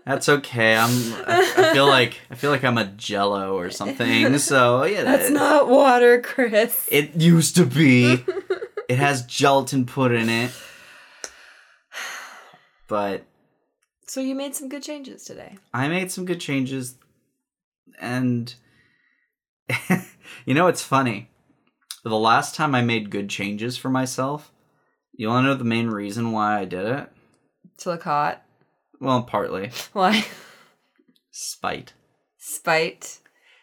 That's 0.05 0.27
okay. 0.29 0.75
I'm. 0.75 0.89
I, 1.27 1.53
I 1.57 1.73
feel 1.73 1.87
like 1.87 2.19
I 2.29 2.35
feel 2.35 2.49
like 2.51 2.63
I'm 2.63 2.77
a 2.77 2.85
Jello 2.85 3.57
or 3.57 3.69
something. 3.69 4.37
So 4.39 4.83
yeah, 4.83 5.03
That's 5.03 5.29
it- 5.29 5.33
not 5.33 5.67
water, 5.69 6.21
Chris. 6.21 6.87
It 6.91 7.15
used 7.15 7.55
to 7.57 7.65
be. 7.65 8.23
it 8.89 8.97
has 8.97 9.25
gelatin 9.25 9.85
put 9.85 10.11
in 10.11 10.27
it, 10.29 10.51
but 12.87 13.23
So 14.07 14.19
you 14.19 14.35
made 14.35 14.55
some 14.55 14.69
good 14.69 14.83
changes 14.83 15.23
today. 15.23 15.57
I 15.73 15.87
made 15.87 16.11
some 16.11 16.25
good 16.25 16.39
changes, 16.41 16.95
and 17.99 18.53
you 20.45 20.53
know 20.53 20.67
it's 20.67 20.83
funny. 20.83 21.29
The 22.03 22.15
last 22.17 22.55
time 22.55 22.73
I 22.73 22.81
made 22.81 23.11
good 23.11 23.29
changes 23.29 23.77
for 23.77 23.89
myself, 23.89 24.51
you 25.13 25.27
want 25.27 25.43
to 25.45 25.49
know 25.49 25.55
the 25.55 25.63
main 25.63 25.87
reason 25.87 26.31
why 26.31 26.59
I 26.59 26.65
did 26.65 26.85
it? 26.87 27.09
To 27.81 27.89
look 27.89 28.03
hot. 28.03 28.43
Well, 28.99 29.23
partly 29.23 29.71
Why? 29.93 30.23
spite. 31.31 31.93
Spite. 32.37 33.17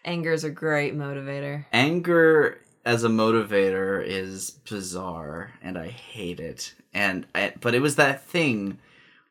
Anger 0.04 0.32
is 0.32 0.42
a 0.42 0.50
great 0.50 0.96
motivator. 0.96 1.66
Anger 1.72 2.58
as 2.84 3.04
a 3.04 3.08
motivator 3.08 4.04
is 4.04 4.50
bizarre, 4.50 5.52
and 5.62 5.78
I 5.78 5.88
hate 5.88 6.40
it. 6.40 6.74
And 6.92 7.26
I, 7.32 7.52
but 7.60 7.74
it 7.76 7.80
was 7.80 7.94
that 7.96 8.24
thing 8.24 8.78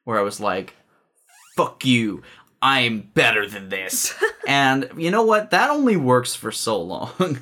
where 0.06 0.18
I 0.18 0.22
was 0.22 0.40
like, 0.40 0.76
"Fuck 1.58 1.86
you." 1.86 2.24
I'm 2.62 3.02
better 3.14 3.46
than 3.46 3.68
this. 3.68 4.16
and 4.48 4.90
you 4.96 5.12
know 5.12 5.24
what? 5.24 5.52
That 5.52 5.70
only 5.70 5.98
works 5.98 6.34
for 6.34 6.52
so 6.52 6.82
long. 6.82 7.40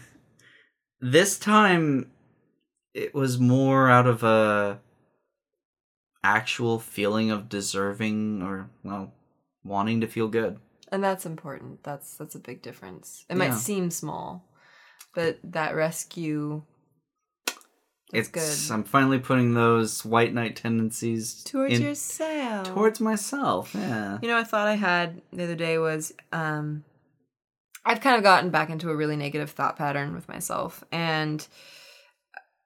this 1.00 1.38
time 1.38 2.10
it 2.96 3.14
was 3.14 3.40
more 3.40 3.90
out 3.90 4.08
of 4.08 4.24
a 4.24 4.80
actual 6.26 6.80
feeling 6.80 7.30
of 7.32 7.48
deserving 7.48 8.42
or 8.42 8.70
well, 8.84 9.14
wanting 9.64 10.02
to 10.02 10.08
feel 10.08 10.28
good. 10.28 10.60
And 10.92 11.04
that's 11.04 11.26
important. 11.26 11.84
That's 11.84 12.16
that's 12.16 12.36
a 12.36 12.40
big 12.40 12.62
difference. 12.62 13.26
It 13.30 13.38
might 13.38 13.54
seem 13.54 13.92
small, 13.92 14.44
but 15.14 15.40
that 15.44 15.76
rescue 15.76 16.64
it's 18.14 18.28
good. 18.30 18.74
I'm 18.74 18.84
finally 18.84 19.20
putting 19.20 19.56
those 19.56 20.06
white 20.06 20.34
knight 20.34 20.56
tendencies 20.56 21.44
Towards 21.44 21.74
in- 21.74 21.82
yourself. 21.82 22.68
towards 22.68 23.00
myself. 23.00 23.74
Yeah. 23.74 24.20
You 24.22 24.28
know, 24.28 24.38
I 24.38 24.44
thought 24.44 24.68
I 24.68 24.76
had 24.76 25.22
the 25.34 25.44
other 25.44 25.56
day 25.56 25.78
was 25.78 26.14
um 26.32 26.84
I've 27.84 28.02
kind 28.02 28.16
of 28.16 28.24
gotten 28.24 28.50
back 28.50 28.70
into 28.70 28.90
a 28.90 28.96
really 28.96 29.16
negative 29.16 29.52
thought 29.52 29.76
pattern 29.76 30.14
with 30.14 30.28
myself 30.28 30.84
and 30.92 31.46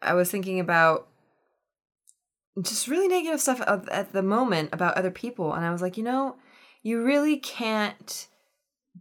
I 0.02 0.14
was 0.14 0.30
thinking 0.30 0.60
about 0.60 1.08
just 2.62 2.88
really 2.88 3.08
negative 3.08 3.40
stuff 3.42 3.62
at 3.66 4.12
the 4.14 4.24
moment 4.24 4.70
about 4.74 4.98
other 4.98 5.12
people 5.12 5.54
and 5.54 5.66
I 5.66 5.72
was 5.72 5.82
like, 5.82 5.98
you 5.98 6.04
know, 6.04 6.36
you 6.84 7.04
really 7.04 7.38
can't 7.38 8.28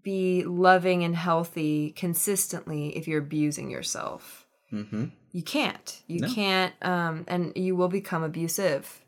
be 0.03 0.45
loving 0.45 1.03
and 1.03 1.17
healthy 1.17 1.91
consistently 1.93 2.97
if 2.97 3.09
you're 3.09 3.23
abusing 3.23 3.71
yourself. 3.71 4.47
Mm-hmm. 4.73 5.07
You 5.33 5.43
can't. 5.43 6.03
You 6.07 6.21
No. 6.21 6.29
can't 6.33 6.75
um 6.83 7.25
and 7.29 7.53
you 7.57 7.75
will 7.77 7.89
become 7.89 8.23
abusive. 8.23 9.01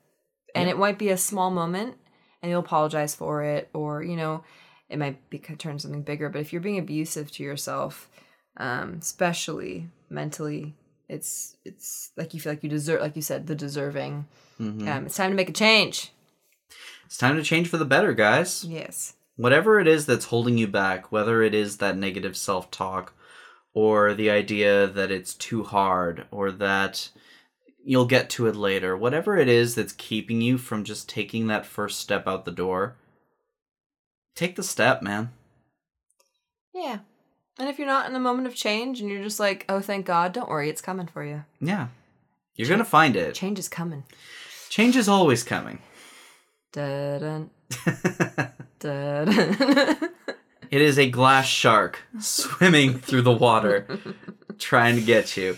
And 0.55 0.66
Yeah. 0.66 0.74
it 0.74 0.79
might 0.79 0.98
be 0.98 1.11
a 1.11 1.16
small 1.16 1.50
moment 1.50 1.96
and 2.42 2.50
you'll 2.50 2.61
apologize 2.61 3.14
for 3.14 3.42
it 3.42 3.68
or 3.74 4.03
you 4.03 4.16
know 4.16 4.42
it 4.88 4.98
might 4.98 5.31
be 5.31 5.38
turn 5.38 5.79
something 5.79 6.03
bigger 6.03 6.29
but 6.29 6.40
if 6.40 6.53
you're 6.53 6.62
being 6.62 6.79
abusive 6.79 7.31
to 7.33 7.42
yourself 7.44 8.09
um 8.57 8.98
especially 9.00 9.88
mentally 10.09 10.74
it's 11.11 11.57
it's 11.64 12.11
like 12.16 12.33
you 12.35 12.40
feel 12.40 12.53
like 12.53 12.62
you 12.62 12.70
deserve 12.70 13.01
like 13.01 13.16
you 13.16 13.23
said 13.23 13.46
the 13.46 13.55
deserving 13.55 14.27
Mm-hmm. 14.61 14.87
um 14.88 15.07
it's 15.07 15.16
time 15.16 15.31
to 15.31 15.37
make 15.37 15.49
a 15.49 15.53
change 15.66 16.12
It's 17.07 17.16
time 17.16 17.37
to 17.37 17.42
change 17.42 17.68
for 17.68 17.79
the 17.79 17.85
better, 17.94 18.12
guys. 18.12 18.64
yes 18.64 19.14
Whatever 19.37 19.81
it 19.81 19.88
is 19.88 20.05
that's 20.05 20.27
holding 20.27 20.59
you 20.59 20.68
back, 20.68 21.11
whether 21.11 21.42
it 21.42 21.55
is 21.55 21.79
that 21.79 21.96
negative 21.96 22.37
self 22.37 22.70
talk 22.70 23.14
or 23.73 24.12
the 24.12 24.29
idea 24.29 24.87
that 24.87 25.11
it's 25.11 25.33
too 25.33 25.62
hard 25.64 26.27
or 26.31 26.51
that 26.53 27.09
you'll 27.83 28.05
get 28.05 28.29
to 28.31 28.46
it 28.49 28.55
later, 28.55 28.94
whatever 28.94 29.38
it 29.38 29.49
is 29.49 29.75
that's 29.75 29.94
keeping 29.94 30.42
you 30.42 30.59
from 30.59 30.85
just 30.85 31.09
taking 31.09 31.46
that 31.46 31.64
first 31.64 31.99
step 32.01 32.27
out 32.29 32.44
the 32.44 32.51
door, 32.51 32.96
take 34.35 34.57
the 34.57 34.62
step, 34.62 35.01
man. 35.03 35.31
yeah 36.75 36.99
and 37.61 37.68
if 37.68 37.79
you're 37.79 37.87
not 37.87 38.09
in 38.09 38.16
a 38.16 38.20
moment 38.20 38.49
of 38.49 38.55
change 38.57 39.01
and 39.01 39.09
you're 39.11 39.23
just 39.23 39.38
like 39.38 39.64
oh 39.68 39.81
thank 39.81 40.07
god 40.07 40.33
don't 40.33 40.49
worry 40.49 40.68
it's 40.68 40.81
coming 40.81 41.07
for 41.07 41.25
you 41.25 41.44
Yeah. 41.61 41.88
You're 42.57 42.68
going 42.68 42.79
to 42.79 42.85
find 42.85 43.14
it. 43.16 43.35
change 43.35 43.59
is 43.59 43.68
coming 43.68 44.03
Change 44.68 44.94
is 44.96 45.09
always 45.09 45.42
coming. 45.42 45.81
Dun, 46.73 47.20
dun, 47.20 48.51
dun. 48.79 50.09
It 50.70 50.81
is 50.81 50.96
a 50.99 51.11
glass 51.11 51.46
shark 51.49 51.99
swimming 52.20 52.99
through 53.01 53.23
the 53.23 53.33
water 53.33 53.99
trying 54.59 54.94
to 54.94 55.03
get 55.03 55.37
you. 55.37 55.57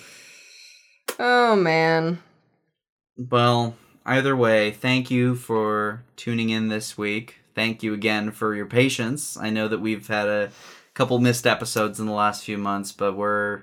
oh 1.19 1.55
man 1.57 2.23
Well, 3.19 3.77
either 4.07 4.35
way, 4.35 4.71
thank 4.71 5.11
you 5.11 5.35
for 5.35 6.03
tuning 6.17 6.49
in 6.49 6.69
this 6.69 6.97
week. 6.97 7.41
Thank 7.55 7.83
you 7.83 7.93
again 7.93 8.31
for 8.31 8.55
your 8.55 8.65
patience. 8.67 9.37
I 9.37 9.51
know 9.51 9.69
that 9.69 9.81
we've 9.83 10.09
had 10.09 10.29
a 10.29 10.51
couple 10.95 11.19
missed 11.19 11.47
episodes 11.47 11.99
in 12.01 12.07
the 12.07 12.13
last 12.13 12.45
few 12.45 12.59
months, 12.59 12.93
but 12.93 13.17
we're 13.17 13.63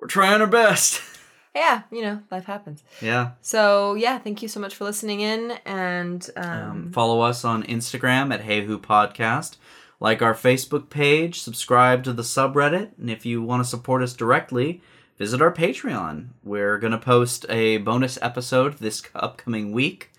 we're 0.00 0.08
trying 0.08 0.40
our 0.40 0.46
best. 0.46 1.00
yeah, 1.54 1.82
you 1.90 2.02
know, 2.02 2.22
life 2.30 2.44
happens. 2.46 2.82
yeah. 3.00 3.32
So 3.40 3.94
yeah, 3.94 4.18
thank 4.18 4.42
you 4.42 4.48
so 4.48 4.60
much 4.60 4.74
for 4.74 4.84
listening 4.84 5.20
in, 5.20 5.52
and 5.64 6.28
um, 6.36 6.70
Um, 6.70 6.92
follow 6.92 7.20
us 7.20 7.44
on 7.44 7.62
Instagram 7.64 8.32
at 8.32 8.42
Hey 8.42 8.64
Who 8.64 8.78
Podcast. 8.78 9.56
Like 10.00 10.20
our 10.20 10.34
Facebook 10.34 10.90
page, 10.90 11.40
subscribe 11.40 12.02
to 12.04 12.12
the 12.12 12.22
subreddit, 12.24 12.90
and 12.98 13.08
if 13.08 13.24
you 13.24 13.40
want 13.40 13.62
to 13.62 13.68
support 13.68 14.02
us 14.02 14.14
directly, 14.14 14.82
visit 15.16 15.40
our 15.40 15.52
Patreon. 15.52 16.30
We're 16.42 16.78
going 16.78 16.90
to 16.90 16.98
post 16.98 17.46
a 17.48 17.76
bonus 17.76 18.18
episode 18.20 18.78
this 18.78 19.00
upcoming 19.14 19.70
week, 19.70 20.10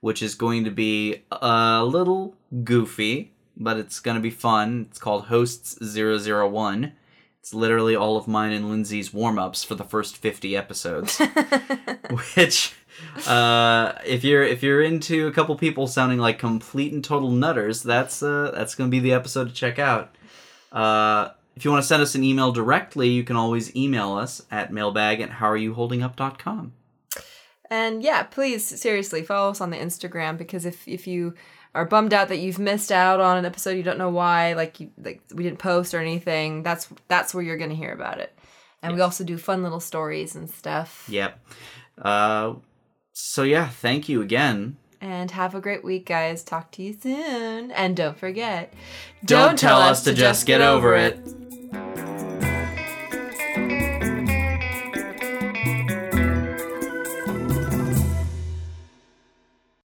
which 0.00 0.22
is 0.24 0.34
going 0.34 0.64
to 0.64 0.72
be 0.72 1.22
a 1.30 1.84
little 1.84 2.34
goofy, 2.64 3.30
but 3.58 3.76
it's 3.76 4.00
going 4.00 4.16
to 4.16 4.20
be 4.20 4.30
fun. 4.30 4.86
It's 4.88 4.98
called 4.98 5.26
Hosts 5.26 5.78
001. 5.80 6.92
It's 7.40 7.54
literally 7.54 7.96
all 7.96 8.16
of 8.16 8.28
mine 8.28 8.52
and 8.52 8.68
Lindsay's 8.68 9.12
warm 9.12 9.38
ups 9.38 9.64
for 9.64 9.74
the 9.74 9.84
first 9.84 10.16
50 10.16 10.56
episodes 10.56 11.18
which 12.34 12.74
uh 13.26 13.92
if 14.04 14.24
you're 14.24 14.42
if 14.42 14.62
you're 14.62 14.82
into 14.82 15.28
a 15.28 15.32
couple 15.32 15.56
people 15.56 15.86
sounding 15.86 16.18
like 16.18 16.38
complete 16.38 16.92
and 16.92 17.02
total 17.02 17.30
nutters 17.30 17.82
that's 17.82 18.22
uh 18.22 18.50
that's 18.54 18.74
gonna 18.74 18.90
be 18.90 18.98
the 18.98 19.12
episode 19.12 19.48
to 19.48 19.54
check 19.54 19.78
out 19.78 20.14
uh 20.72 21.30
if 21.56 21.64
you 21.64 21.70
want 21.70 21.82
to 21.82 21.86
send 21.86 22.02
us 22.02 22.14
an 22.14 22.24
email 22.24 22.52
directly 22.52 23.08
you 23.08 23.22
can 23.24 23.36
always 23.36 23.74
email 23.74 24.12
us 24.12 24.42
at 24.50 24.72
mailbag 24.72 25.20
at 25.20 25.30
howareyouholdingup.com 25.30 26.72
and 27.70 28.02
yeah, 28.02 28.22
please 28.22 28.64
seriously 28.64 29.22
follow 29.22 29.50
us 29.50 29.60
on 29.60 29.70
the 29.70 29.76
Instagram 29.76 30.38
because 30.38 30.64
if 30.64 30.88
if 30.88 31.06
you 31.06 31.34
are 31.78 31.84
bummed 31.84 32.12
out 32.12 32.28
that 32.28 32.38
you've 32.38 32.58
missed 32.58 32.90
out 32.92 33.20
on 33.20 33.38
an 33.38 33.44
episode, 33.44 33.76
you 33.76 33.82
don't 33.82 33.98
know 33.98 34.10
why, 34.10 34.52
like 34.54 34.80
you 34.80 34.90
like 34.98 35.22
we 35.34 35.44
didn't 35.44 35.58
post 35.60 35.94
or 35.94 36.00
anything. 36.00 36.62
That's 36.62 36.88
that's 37.06 37.32
where 37.32 37.42
you're 37.44 37.56
gonna 37.56 37.74
hear 37.74 37.92
about 37.92 38.18
it. 38.18 38.36
And 38.82 38.94
we 38.94 39.00
also 39.00 39.24
do 39.24 39.36
fun 39.38 39.62
little 39.62 39.80
stories 39.80 40.34
and 40.36 40.48
stuff. 40.50 41.04
yep 41.08 41.38
uh 42.02 42.54
so 43.12 43.42
yeah 43.42 43.68
thank 43.68 44.08
you 44.08 44.22
again 44.22 44.76
And 45.00 45.30
have 45.30 45.54
a 45.54 45.60
great 45.60 45.84
week, 45.84 46.06
guys. 46.06 46.42
Talk 46.44 46.70
to 46.72 46.82
you 46.82 46.92
soon. 46.92 47.70
And 47.72 47.96
don't 47.96 48.18
forget 48.18 48.72
Don't, 49.24 49.58
tell 49.58 49.80
us 49.80 50.02
to 50.04 50.12
just 50.14 50.46
get 50.46 50.60
over 50.60 50.94
it. 50.96 51.18